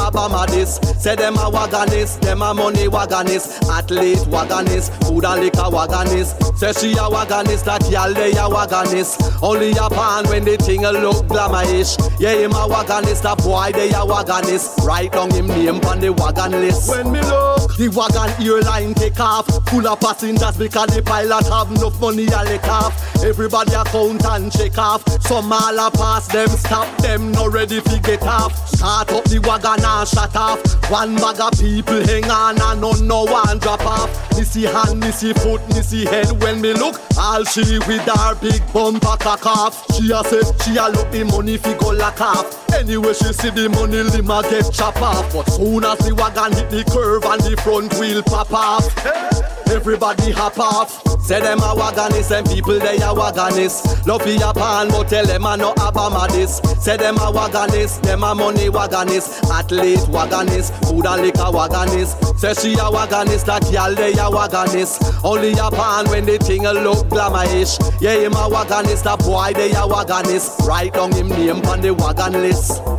[0.47, 0.77] this.
[0.99, 6.37] Say them a wagonist, them a money wagonist, athlete wagonist, food and liquor wagonist.
[6.59, 9.43] Say she a wagonist, that girl they a wagonist.
[9.43, 11.97] Only a pan when the thing a look glamorish.
[12.21, 14.85] Yeah, him a wagonist, a boy they a wagonist.
[14.85, 16.89] Write down him name on the wagon list.
[16.91, 21.71] When me look, the wagon airline take off, full of passengers because the pilot have
[21.71, 22.93] enough money a lick off.
[23.23, 25.03] Everybody a count and check off.
[25.23, 28.53] Some all a pass them, stop them, no ready to get off.
[28.69, 30.61] Start up the wagon and shut off.
[30.91, 34.11] One bag of people hang on and none no one drop off.
[34.37, 36.31] Missy hand, missy foot, missy head.
[36.43, 39.85] When me look, all she with her big bumper cock off.
[39.95, 42.68] She a say she a look the money fi go lock off.
[42.79, 45.33] Anyway she see the money lima get chop off.
[45.33, 48.87] But soon as the wagon hit the curve and the front wheel pop off.
[49.69, 51.03] Everybody hop off.
[51.21, 54.07] Say them a wagonist and people they a wagonist.
[54.07, 56.57] Love your pan, but tell them a no Obama this.
[56.83, 59.45] Say them a wagonist, them a money wagonist.
[59.51, 62.17] Athlete wagonist, food and liquor wagonist.
[62.39, 65.23] Say she a wagonist, that girl they a wagonist.
[65.23, 67.77] Only a pan when the thing a look glamorish.
[68.01, 70.67] Yeah, him a wagonist, a boy they a wagonist.
[70.67, 72.68] Write down him name on the wagon list.
[72.71, 72.98] I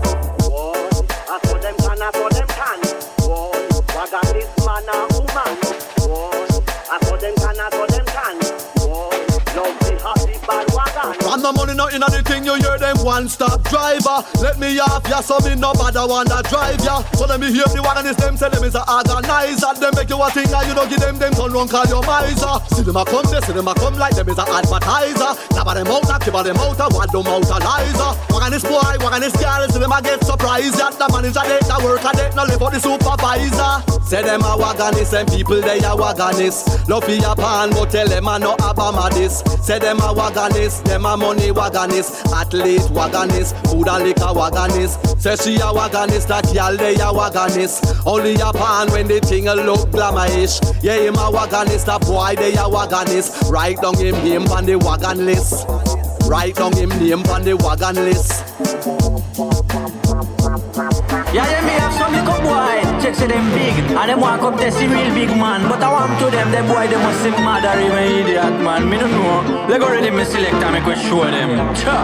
[11.94, 14.22] in the thing, you hear them one stop driver.
[14.42, 17.02] Let me off ya, so me no bother one that drive ya.
[17.18, 19.74] So let me hear the wagon is them, say them is a organizer.
[19.80, 22.04] Them make you a thing and you don't give them them turn run call your
[22.06, 22.54] miser.
[22.76, 25.32] See them a come there, see them a come like them is a advertiser.
[25.56, 28.12] Grab them out, knock them out, a what them out a lizer.
[28.30, 31.38] Wagon is boy, wagon is girl, see them a get surprised that the man is
[31.38, 33.74] a date, the work a date, no live for the supervisor.
[34.06, 36.90] Say them a wagonist and people they a wagonist.
[36.90, 39.42] Love your pan, but tell them a no Obama this.
[39.66, 45.20] Say them a wagonist, them a money wagonist, athlete wagonist, food and liquor wagonist.
[45.22, 48.06] Say she a wagonist, that girl they a wagonist.
[48.06, 50.60] Only a pan when the thing a look glamorish.
[50.84, 53.50] Yeah, him a wagonist, a boy they a wagonist.
[53.50, 55.66] Write down him name on the wagon list.
[56.28, 59.19] Write down him name on the wagon list.
[61.30, 62.82] Yeah, yeah, me have some little boy.
[63.02, 65.62] Check say them big, and them want come test the real big man.
[65.70, 68.90] But I want to them, them boy, they must see mad or even idiot, man.
[68.90, 69.68] Me don't know.
[69.68, 71.54] They go ready, me select and me go show them.
[71.76, 72.02] Cha.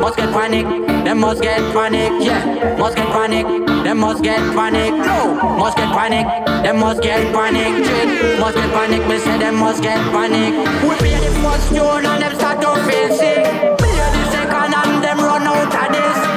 [0.00, 0.64] Must get panic,
[1.04, 2.76] them must get panic, yeah.
[2.78, 3.46] Must get panic,
[3.84, 4.92] them must get panic.
[4.96, 6.26] No, must get panic,
[6.64, 7.84] them must get panic.
[7.84, 10.56] Chick, must get panic, me say them must get panic.
[10.88, 13.44] We pay the first tune and them start to feel sick.
[13.76, 16.35] Pay the second and them run out of this.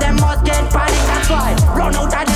[0.00, 1.02] Them must get panic.
[1.06, 2.27] That's why run out of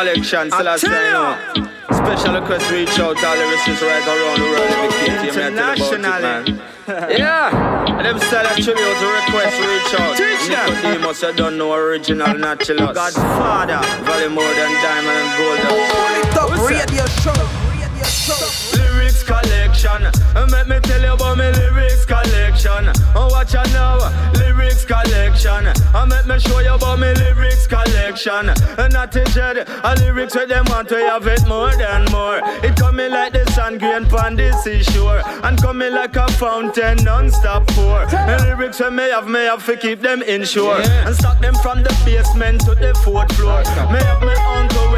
[0.00, 0.50] Collection.
[0.50, 1.68] So last time, you know.
[1.92, 4.70] Special request reach out to all the lyricists right around the world.
[4.96, 6.62] Me you man, tell about it, man.
[7.20, 10.16] yeah, and them style of tribute to request reach out.
[10.16, 10.72] Teach them.
[10.72, 12.94] Nicodemus, you don't know original naturalist.
[12.94, 13.84] Godfather.
[14.04, 15.60] Value more than diamond and gold.
[16.32, 17.36] Top radio show.
[18.72, 20.08] Lyrics collection.
[20.34, 21.89] Let me tell you about my lyrics
[22.60, 22.88] collection.
[23.14, 23.96] Uh, Watch out now,
[24.32, 25.66] lyrics collection.
[25.94, 28.50] Uh, make me show you about my lyrics collection.
[28.78, 32.40] And Not a jet, a lyrics with them want to have it more than more.
[32.64, 37.66] It coming like the sun grain pon the seashore, and coming like a fountain non-stop
[37.68, 38.06] pour.
[38.06, 41.82] The lyrics when me have, me have to keep them inshore, and stock them from
[41.82, 43.60] the basement to the fourth floor.
[43.92, 44.92] Me have my uncle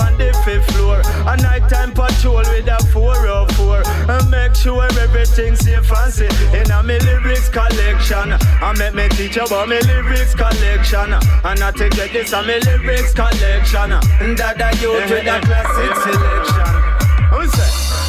[0.00, 1.00] on the fifth floor.
[1.26, 6.82] A nighttime patrol with a 404 and make sure everything's safe and safe in a
[6.82, 8.32] me lyrics collection.
[8.62, 13.12] I make me teach about me lyrics collection, and I take this a me lyrics
[13.14, 13.90] collection.
[14.36, 16.67] That I youth with a classic selection.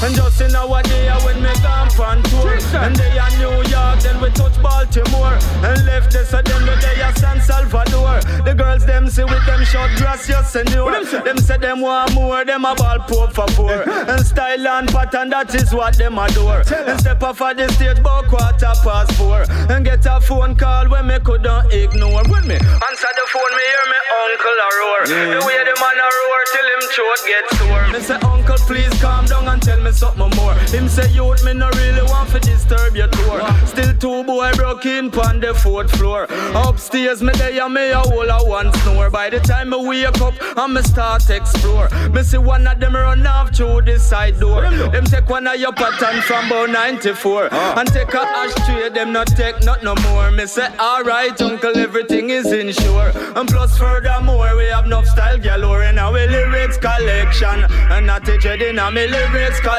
[0.02, 2.58] And just in our day when me gone on tour.
[2.80, 5.38] And they are New York, then we touch Baltimore.
[5.64, 8.22] And left this so them the day a San Salvador.
[8.46, 11.58] The girls them see with them short gracias senor Them say?
[11.58, 13.84] Them want more, them a ball poor for poor.
[14.10, 16.64] And style and pattern, that is what them adore.
[16.72, 19.44] And step off of the stage about quarter past four.
[19.70, 22.24] And get a phone call when me couldn't ignore.
[22.32, 25.02] When me answer the phone, me hear me uncle a roar.
[25.36, 27.88] The way the man a roar till him throat get sore.
[27.92, 30.54] Me say uncle please calm down and tell me something more.
[30.74, 33.42] Him say youth me no really want to disturb your tour.
[33.66, 36.28] Still two boy broke in pon the fourth floor.
[36.56, 39.10] Upstairs me there and me a whole a one snore.
[39.10, 41.90] By the time me wake up and me start explore.
[42.10, 44.62] Me see one of them run off through the side door.
[44.70, 47.80] Them take one of your pattern from about 94 ah.
[47.80, 50.32] And take a ashtray them not take not no more.
[50.32, 55.84] Me say alright uncle everything is insured And plus furthermore we have enough style galore
[55.84, 57.66] in our lyrics collection.
[57.92, 59.79] And not a dread in our lyrics collection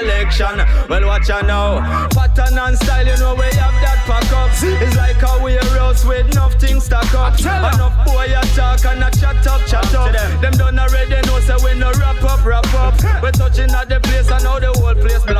[0.88, 2.08] Well watch out now.
[2.08, 4.50] Pattern and style you know we have that pack up.
[4.62, 7.38] It's like a warehouse with nothing stack up.
[7.38, 10.12] Enough boy a talk and a chat up chat up.
[10.12, 10.52] Them.
[10.52, 12.94] Done already know say we no wrap up wrap up.
[13.22, 15.39] We're touching at the place and now the whole place block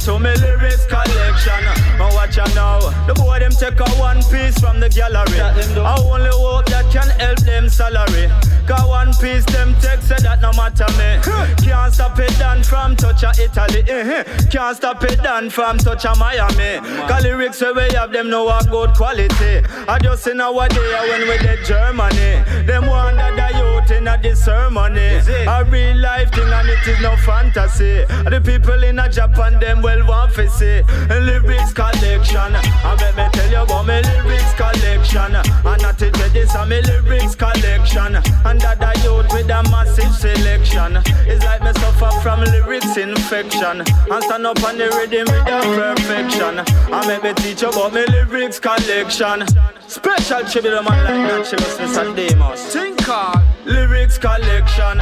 [0.00, 1.64] to me lyrics collection.
[1.98, 2.78] And watch out now.
[3.06, 5.40] The boy them take a one piece from the gallery.
[5.40, 8.28] I only hope that can help them salary.
[8.66, 11.18] Cause one piece them take say that no matter me.
[11.64, 13.82] Can't stop it done from touch a Italy.
[13.88, 14.24] Eh.
[14.50, 16.78] Can't stop it done from touch a Miami.
[17.08, 19.64] Cause lyrics where we have them know a good quality.
[19.88, 22.44] I just in our day when we did Germany.
[22.66, 25.20] Them want that the youth in a this ceremony.
[25.48, 28.04] A real life thing and it is no fantasy.
[28.28, 32.52] The people in a Japan them well want to see Lyrics collection.
[32.54, 35.34] I make me tell you about me lyrics collection.
[35.34, 38.16] And not tell this a me lyrics collection.
[38.44, 41.00] And that the youth with a massive selection.
[41.24, 43.80] It's like me suffer from lyrics infection.
[44.12, 45.58] And stand up on the rhythm with a
[45.96, 46.60] perfection.
[46.92, 49.46] I make me teach you about me lyrics collection.
[49.88, 52.14] Special tribute to man like Naturalist Mr.
[52.14, 55.00] Demus Think hard Lyrics collection.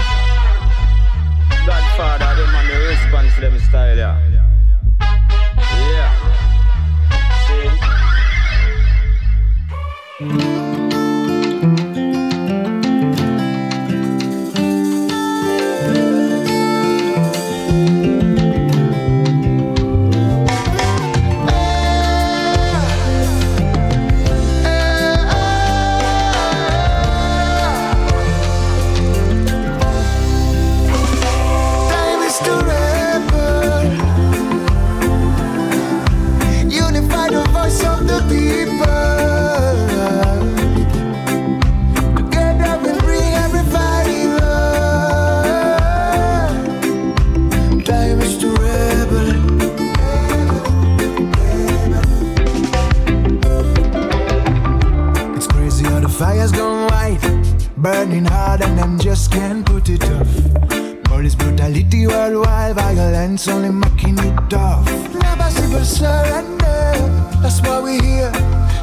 [1.66, 4.35] Godfather, them on the response to them style, yeah.
[5.78, 6.26] Yeah.
[10.18, 10.55] show.
[57.86, 60.32] Burning hard, and them just can't put it off.
[61.04, 64.84] Police brutality worldwide, violence only making it tough.
[65.14, 66.82] Never civil surrender,
[67.42, 68.32] that's why we're here.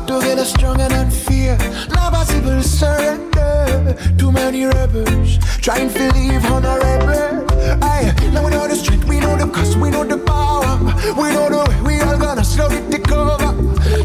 [0.07, 1.57] Together stronger than fear.
[1.93, 3.97] Never civil surrender.
[4.17, 7.45] Too many rebels trying to live honorable.
[7.83, 10.79] Aye, now we know the strength, we know the cost, we know the power.
[11.19, 13.51] We know the way we all gonna slowly take over.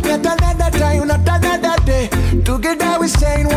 [0.09, 2.09] Not another time, not another day.
[2.45, 3.48] Together we saying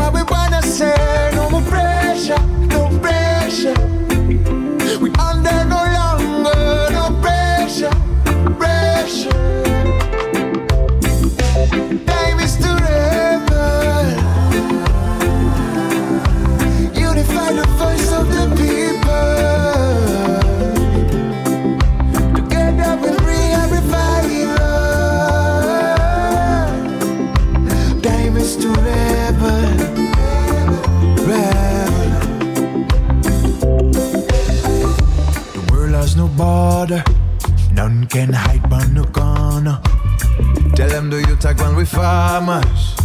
[41.41, 42.95] talk when we farmers.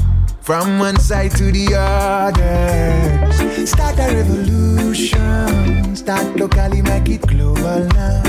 [0.42, 3.32] From one side to the other
[3.66, 5.96] Start a revolution.
[5.96, 8.22] Start locally, make it global now.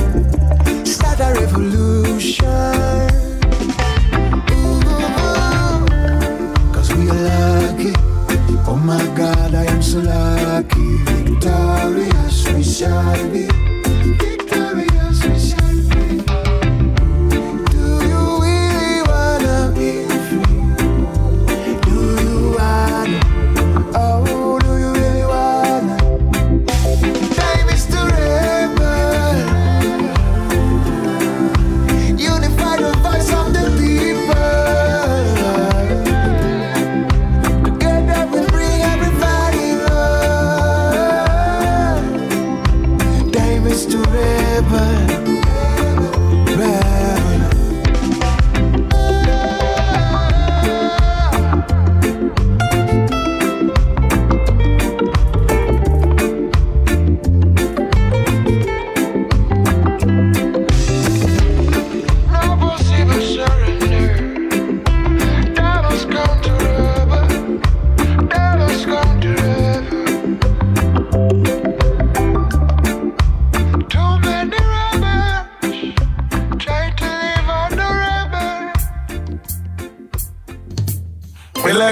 [0.86, 2.40] Start a revolution.
[6.74, 7.94] Cause we are lucky.
[8.66, 10.98] Oh my God, I am so lucky.
[11.04, 13.48] Victorious we shall be.
[14.18, 16.47] Victorious we shall be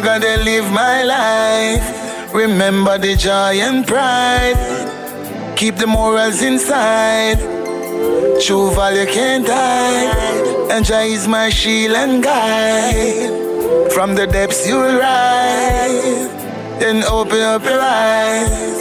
[0.05, 2.31] I gotta live my life.
[2.31, 4.55] Remember the joy and pride.
[5.57, 7.39] Keep the morals inside.
[8.39, 10.69] True value can't hide.
[10.69, 13.31] And Jah is my shield and guide.
[13.93, 16.29] From the depths you'll rise.
[16.77, 18.77] Then open up your eyes.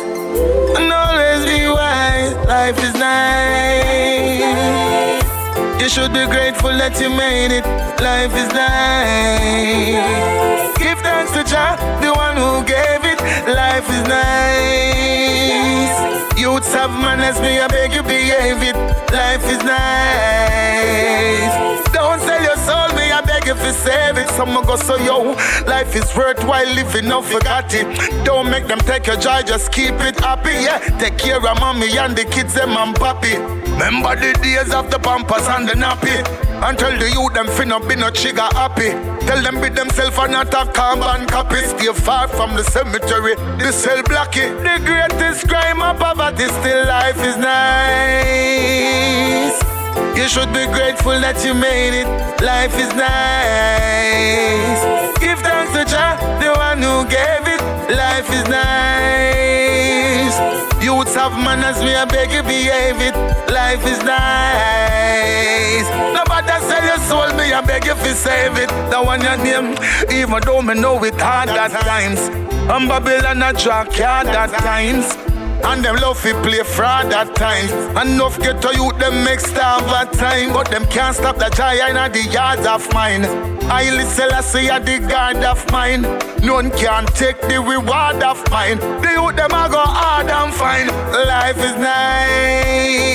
[0.77, 2.35] And always be wise.
[2.47, 4.45] Life is nice.
[5.81, 7.65] You should be grateful that you made it.
[7.99, 10.74] Life is nice.
[11.15, 13.20] Thanks to Jah, the one who gave it.
[13.47, 15.95] Life is nice.
[16.36, 18.74] Youths have manners, me I beg you behave it.
[19.12, 21.55] Life is nice.
[21.93, 24.28] Don't sell your soul, me I beg you to save it.
[24.31, 25.36] Someone go so yo,
[25.69, 27.86] life is worthwhile living, don't forget it.
[28.24, 30.51] Don't make them take your joy, just keep it happy.
[30.51, 33.39] Yeah, take care of mommy and the kids, them and papi.
[33.74, 36.24] Remember the days of the pampers and the nappy.
[36.77, 39.14] Tell the youth them finna be no trigger happy.
[39.27, 41.63] Tell them be themselves and not a carbon copy.
[41.63, 44.49] Stay far from the cemetery, the cell blocky.
[44.49, 48.75] The greatest crime of poverty, still life is nice.
[50.17, 52.07] You should be grateful that you made it.
[52.41, 54.81] Life is nice.
[55.19, 57.61] Give thanks to Jah, the one who gave it.
[57.91, 60.37] Life is nice.
[60.85, 63.15] Youths have manners, me I beg you behave it.
[63.51, 65.89] Life is nice.
[66.15, 68.70] Nobody sell your soul, me I beg you fi save it.
[68.91, 69.77] The one your name,
[70.11, 72.20] even though me know it hard at times.
[72.69, 75.16] I'm Babylon a track hard at times.
[75.65, 77.73] And them love fi play fraud at times.
[77.97, 80.53] Enough get to you, them make starve at time.
[80.53, 83.24] But them can't stop the giant at the yards of mine.
[83.70, 86.03] I listen, I say at the guard of mine.
[86.43, 88.78] None can take the reward of mine.
[88.78, 90.89] The youth them a go hard and fine.
[90.89, 93.15] Life is nice.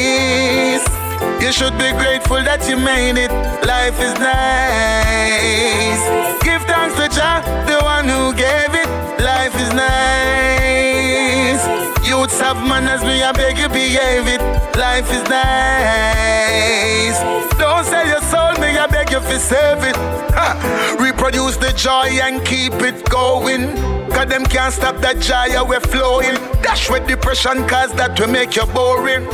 [1.43, 3.28] You should be grateful that you made it.
[3.69, 6.03] Life is nice.
[6.41, 8.89] Give thanks to Jah, the one who gave it.
[9.21, 11.63] Life is nice.
[12.03, 14.41] Youths have manners, me I beg you behave it.
[14.75, 17.19] Life is nice.
[17.59, 19.95] Don't sell your soul, me I beg you fi save it.
[20.33, 20.97] Ha.
[20.99, 23.75] Reproduce the joy and keep it going.
[24.09, 26.39] Cause them can't stop that joy we're flowing.
[26.63, 29.27] Dash with depression, cause that will make you boring.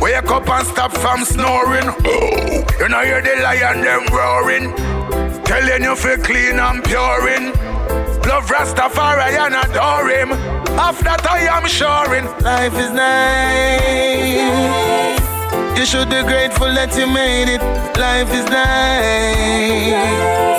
[0.00, 2.49] Wake up and stop from snoring.
[2.80, 4.74] You know hear the lion them roaring.
[5.44, 7.52] Telling you feel clean and puring.
[8.26, 10.32] Love Rastafari and adore him.
[10.78, 12.24] After that I am shoring.
[12.42, 15.20] Life is nice.
[15.78, 17.60] You should be grateful that you made it.
[17.98, 20.49] Life is nice.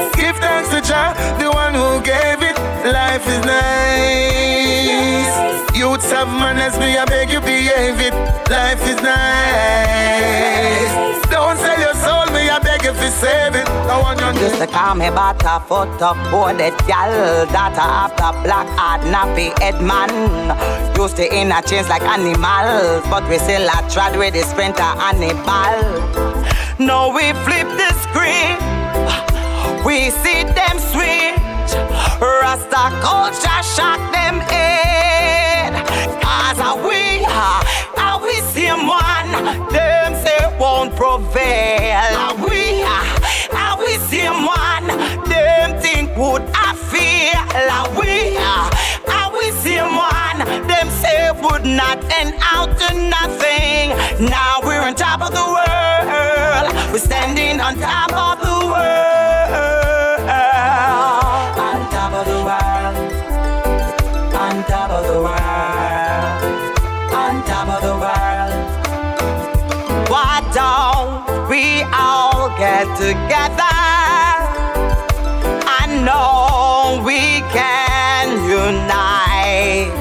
[6.22, 8.14] Have manners, me I beg you behave it.
[8.50, 10.94] Life is nice.
[11.34, 13.68] Don't sell your soul, me I beg you to save it.
[13.90, 18.68] I want you Used to call me butter foot up boarded gal Daughter after black
[18.78, 20.10] hard nappy head man
[20.96, 24.92] Used to in a chains like animals But we still a trad with the sprinter
[25.02, 25.78] Hannibal
[26.80, 28.58] Now we flip the screen
[29.86, 31.72] We see them switch
[32.22, 35.01] Rasta culture shock them head
[39.72, 42.12] Them say won't prevail.
[42.26, 42.84] Are we,
[43.54, 44.88] are we same one
[45.28, 47.40] Them think would I feel
[47.80, 48.38] Are we,
[49.12, 53.90] are we same one Them say would not end out to nothing?
[54.30, 54.60] Now
[73.12, 73.76] together?
[75.80, 79.92] I know we can unite.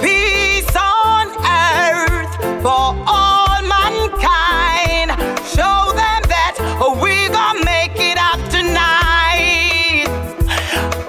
[0.00, 2.32] Peace on earth
[2.64, 5.08] for all mankind.
[5.54, 6.56] Show them that
[7.02, 10.08] we gonna make it up tonight.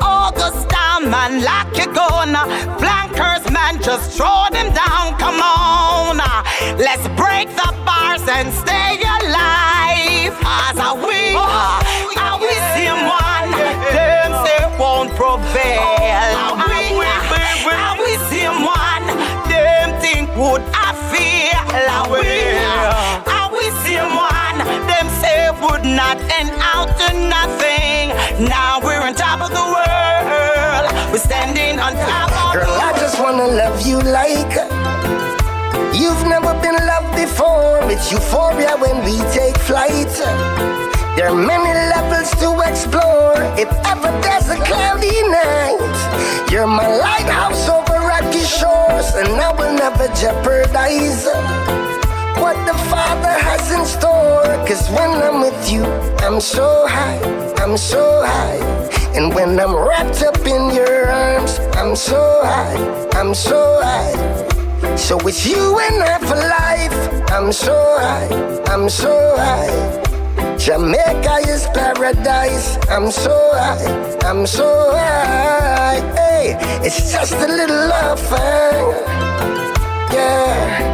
[0.02, 0.68] August
[1.14, 2.35] man, lock your gun.
[2.81, 5.15] Flankers, man, just throw them down.
[5.18, 6.18] Come on,
[6.77, 9.16] let's break the bars and stay alive.
[26.99, 28.14] To nothing.
[28.48, 30.86] Now we're on top of the world.
[31.11, 34.53] We're standing on top of Girl, I just wanna love you like
[35.94, 37.80] you've never been loved before.
[37.91, 40.14] It's euphoria when we take flight.
[41.15, 43.36] There are many levels to explore.
[43.57, 49.74] If ever there's a cloudy night, you're my lighthouse over rocky shores, and I will
[49.74, 51.26] never jeopardize
[52.41, 54.43] what the Father has in store.
[54.68, 55.84] Cause when I'm with you,
[56.26, 57.19] I'm so high,
[57.64, 58.59] I'm so high.
[59.15, 62.77] And when I'm wrapped up in your arms, I'm so high,
[63.19, 64.95] I'm so high.
[64.95, 66.97] So it's you and I for life.
[67.31, 68.30] I'm so high,
[68.73, 70.57] I'm so high.
[70.57, 72.77] Jamaica is paradise.
[72.89, 76.01] I'm so high, I'm so high.
[76.15, 78.22] Hey, it's just a little love.
[80.11, 80.86] Yeah.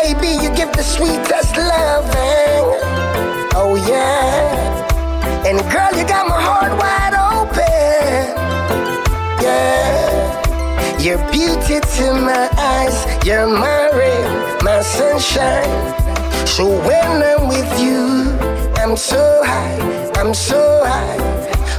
[0.00, 2.64] Baby, you give the sweetest loving.
[3.58, 5.44] Oh, yeah.
[5.44, 8.30] And girl, you got my heart wide open.
[9.42, 11.00] Yeah.
[11.00, 13.26] You're beauty to my eyes.
[13.26, 15.68] You're my rain, my sunshine.
[16.46, 18.38] So when I'm with you,
[18.80, 21.18] I'm so high, I'm so high.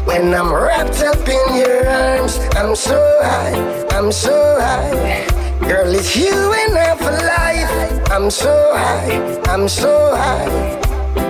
[0.03, 5.38] When I'm wrapped up in your arms, I'm so high, I'm so high.
[5.61, 8.11] Girl, it's you and I for life.
[8.11, 10.47] I'm so high, I'm so high.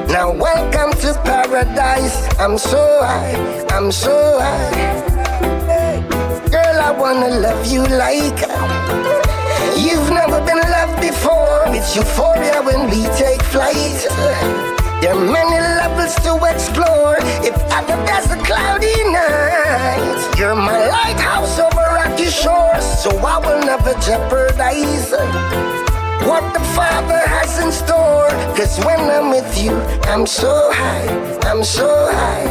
[0.08, 2.28] Now welcome to paradise.
[2.40, 5.20] I'm so high, I'm so high.
[6.50, 8.40] Girl, I wanna love you like
[9.78, 11.64] you've never been loved before.
[11.76, 14.08] It's euphoria when we take flight.
[15.02, 17.18] There are many levels to explore.
[17.42, 19.69] If ever there's a cloudy night,
[23.90, 25.12] never jeopardize
[26.28, 28.30] what the Father has in store.
[28.56, 29.72] Cause when I'm with you,
[30.12, 31.08] I'm so high,
[31.50, 32.46] I'm so high.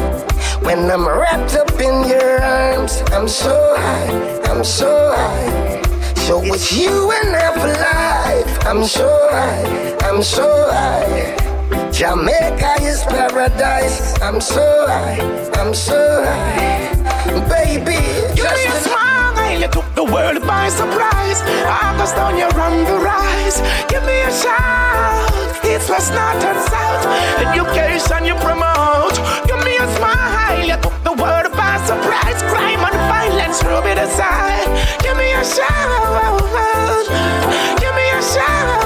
[0.62, 5.82] When I'm wrapped up in your arms, I'm so high, I'm so high.
[6.26, 8.66] So it's you and I for life.
[8.66, 11.36] I'm so high, I'm so high.
[11.92, 14.20] Jamaica is paradise.
[14.20, 15.20] I'm so high,
[15.60, 16.94] I'm so high.
[17.48, 17.98] Baby,
[18.34, 19.08] Give me a smile,
[19.98, 21.42] the world by surprise.
[21.66, 23.58] I was down, you're on the rise.
[23.90, 25.58] Give me a shout.
[25.64, 27.02] It's west, north, and south.
[27.42, 29.16] Education you promote.
[29.48, 30.62] Give me a smile.
[30.70, 32.38] You took the world by surprise.
[32.46, 34.70] Crime and violence, rub it aside.
[35.02, 37.04] Give me a shout.
[37.82, 38.77] Give me a shout.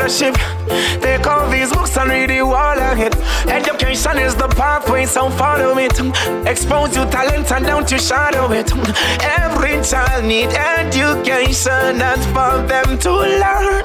[0.00, 0.34] Hardship.
[1.00, 3.14] Take all these books and read the wall ahead.
[3.48, 5.98] Education is the pathway, so follow it.
[6.46, 8.70] Expose your talent and don't you shadow it.
[9.22, 13.84] Every child need education, that's for them to learn.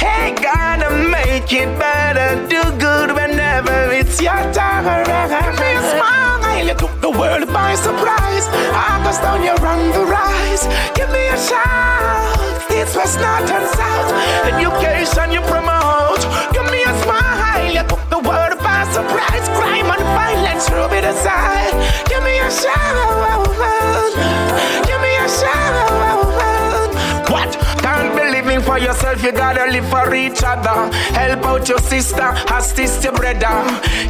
[0.00, 2.28] Hey, gotta make it better.
[2.48, 4.42] Do good whenever it's your.
[4.52, 8.46] Give me smile, you took the world by surprise.
[8.72, 10.64] August down, you're on the rise.
[10.96, 12.61] Give me a shout.
[12.82, 14.10] It's west, north, and south.
[14.50, 16.18] Education you promote.
[16.52, 19.46] Give me a smile, you took the world by surprise.
[19.54, 21.74] Crime and violence, rub it aside.
[22.24, 23.46] Me a shout.
[23.46, 23.70] Give me
[24.18, 24.91] a shout.
[28.72, 30.90] For yourself, you gotta live for each other.
[31.12, 33.54] Help out your sister, assist your brother.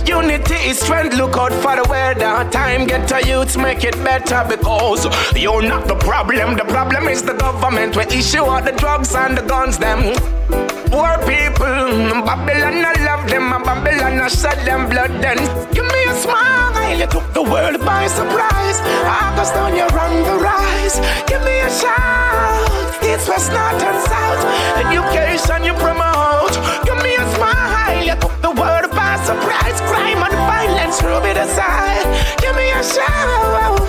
[0.07, 2.49] Unity is strength, look out for the weather.
[2.51, 5.03] Time get to youths, make it better because
[5.37, 6.57] you're not the problem.
[6.57, 7.97] The problem is the government.
[7.97, 10.72] We issue out the drugs and the guns, them.
[10.93, 15.09] Poor people, Babylon, I love them, and Babylon, I shed them blood.
[15.25, 15.41] Then
[15.73, 18.77] give me a smile, you took the world by surprise.
[19.09, 21.01] August you're on the rise.
[21.25, 24.45] Give me a shout, it's west, north, and south.
[24.85, 26.61] Education you promote.
[26.85, 29.81] Give me a smile, you took the world by surprise.
[29.89, 32.05] Crime and violence, rub it aside.
[32.37, 33.83] Give me a shout,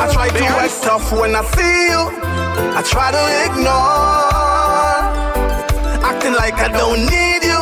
[0.00, 2.02] I try to act tough when I see you.
[2.78, 5.00] I try to ignore,
[6.02, 7.60] acting like I don't need you,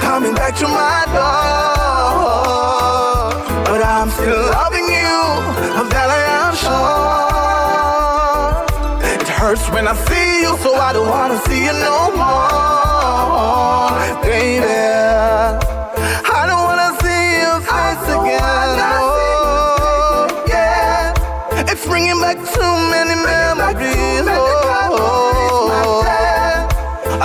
[0.00, 2.30] coming back to my door.
[3.64, 5.18] But I'm still loving you,
[5.80, 6.90] of that I am sure.
[9.20, 13.90] It hurts when I see you, so I don't wanna see you no more,
[14.22, 14.99] baby.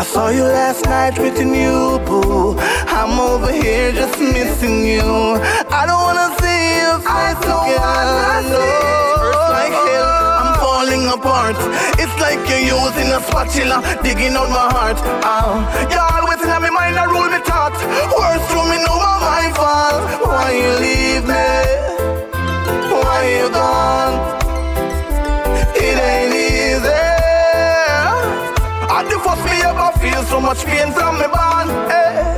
[0.05, 2.55] Saw you last night with your new boo.
[2.99, 5.01] I'm over here just missing you.
[5.01, 8.45] I don't wanna see your face again.
[8.53, 8.61] No,
[9.57, 10.39] like hell.
[10.41, 11.57] I'm falling apart.
[11.97, 14.99] It's like you're using a spatula, digging out my heart.
[15.25, 17.81] Oh, you always have me mind and rule me thoughts.
[18.13, 20.03] Words to me, know my fault.
[20.21, 21.49] Why you leave me?
[22.93, 24.15] Why you gone?
[25.75, 26.34] It ain't
[30.35, 31.69] so much pain from me bond.
[31.89, 32.35] eh.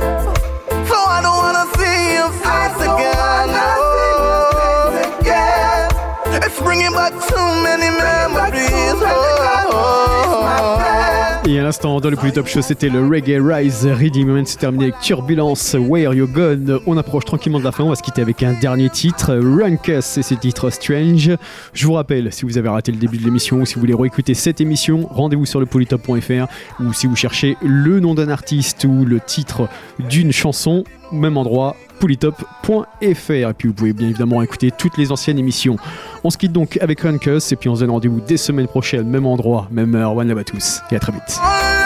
[0.90, 3.48] So I don't wanna see your face again.
[3.58, 6.38] Oh, yeah.
[6.46, 8.27] It's bringing back too many memories.
[11.58, 14.42] À l'instant, dans le plus top show, c'était le Reggae Rise Moment.
[14.44, 16.80] C'est terminé avec Turbulence, Where You Gone.
[16.86, 17.84] On approche tranquillement de la fin.
[17.84, 21.32] On va se quitter avec un dernier titre, Runkus, et le titre Strange.
[21.72, 23.94] Je vous rappelle, si vous avez raté le début de l'émission ou si vous voulez
[23.94, 26.46] réécouter cette émission, rendez-vous sur le polytop.fr
[26.80, 29.68] ou si vous cherchez le nom d'un artiste ou le titre
[30.08, 32.70] d'une chanson, même endroit, polytop.fr.
[33.00, 35.76] Et puis vous pouvez bien évidemment écouter toutes les anciennes émissions.
[36.24, 39.08] On se quitte donc avec Runkus et puis on se donne rendez-vous dès semaine prochaine,
[39.08, 40.16] même endroit, même heure.
[40.16, 41.38] One love à tous et à très vite.
[41.40, 41.78] Oh,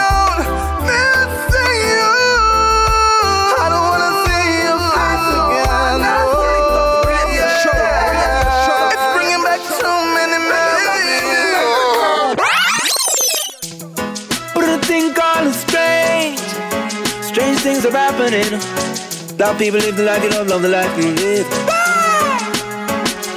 [17.63, 18.92] things are happening.
[19.43, 21.45] Love people live the life you love, love the life you live.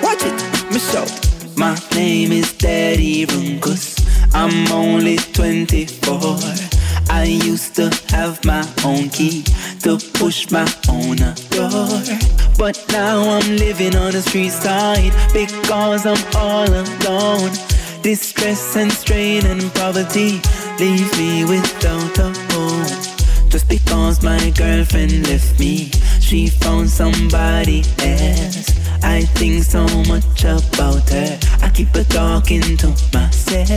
[0.00, 1.56] Watch it, Miss.
[1.58, 4.06] My name is Daddy Runkus.
[4.32, 6.38] I'm only 24.
[7.10, 9.42] I used to have my own key
[9.82, 11.16] to push my own
[11.50, 11.88] door.
[12.56, 17.50] But now I'm living on the street side because I'm all alone.
[18.02, 20.40] Distress and strain and poverty
[20.78, 23.15] leave me without a home.
[23.48, 25.90] Just because my girlfriend left me,
[26.20, 28.68] she found somebody else.
[29.02, 31.38] I think so much about her.
[31.62, 33.70] I keep her talking to myself.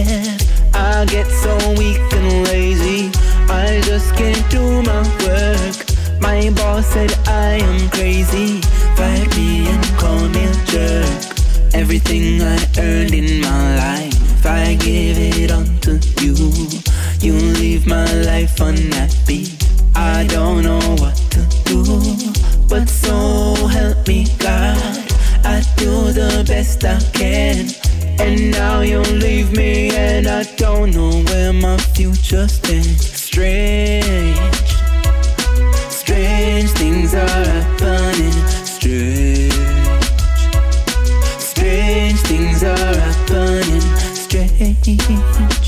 [0.73, 3.11] I get so weak and lazy.
[3.49, 5.75] I just can't do my work.
[6.19, 8.61] My boss said I am crazy.
[8.97, 11.73] Fired me and called me a jerk.
[11.73, 16.35] Everything I earned in my life, I give it all to you.
[17.21, 19.58] You leave my life unhappy.
[19.99, 21.83] I don't know what to do,
[22.69, 24.77] but so help me God.
[25.43, 27.67] I do the best I can,
[28.17, 33.11] and now you leave me, and I don't know where my future stands.
[33.11, 34.37] Strange,
[35.89, 38.31] strange things are happening.
[38.63, 39.53] Strange,
[41.37, 43.81] strange things are happening.
[44.15, 45.58] Strange,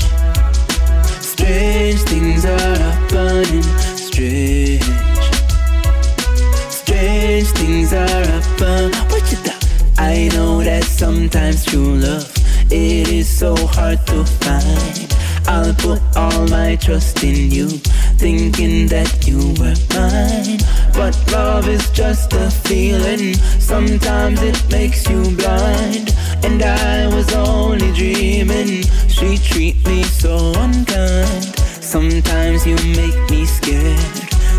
[8.62, 8.96] rapper.
[9.10, 9.64] What you got?
[9.98, 12.30] I know that sometimes true love
[12.70, 15.16] it is so hard to find.
[15.46, 17.68] I'll put all my trust in you,
[18.16, 20.58] thinking that you were mine.
[20.94, 26.14] But love is just a feeling, sometimes it makes you blind.
[26.44, 31.54] And I was only dreaming, she treat me so unkind.
[31.82, 33.98] Sometimes you make me scared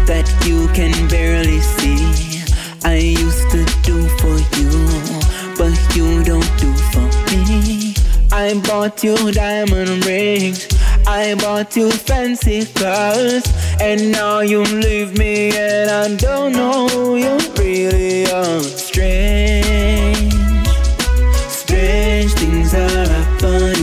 [0.05, 2.32] that you can barely see.
[2.85, 4.69] I used to do for you,
[5.57, 7.93] but you don't do for me.
[8.31, 10.68] I bought you diamond rings.
[11.07, 13.43] I bought you fancy cars.
[13.80, 18.60] And now you leave me and I don't know who you really are.
[18.61, 20.34] Strange,
[21.47, 23.82] strange things are happening.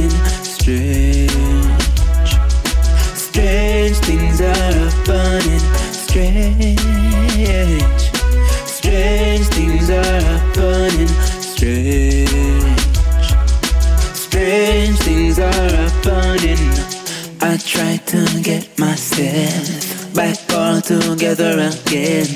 [17.42, 22.26] I try to get myself back all together again.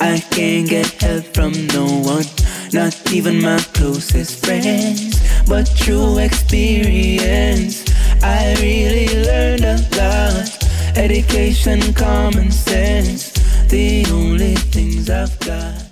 [0.00, 2.24] I can't get help from no one,
[2.72, 5.20] not even my closest friends.
[5.46, 7.84] But through experience,
[8.22, 10.48] I really learned a lot.
[10.96, 13.32] Education, common sense,
[13.68, 15.87] the only things I've got.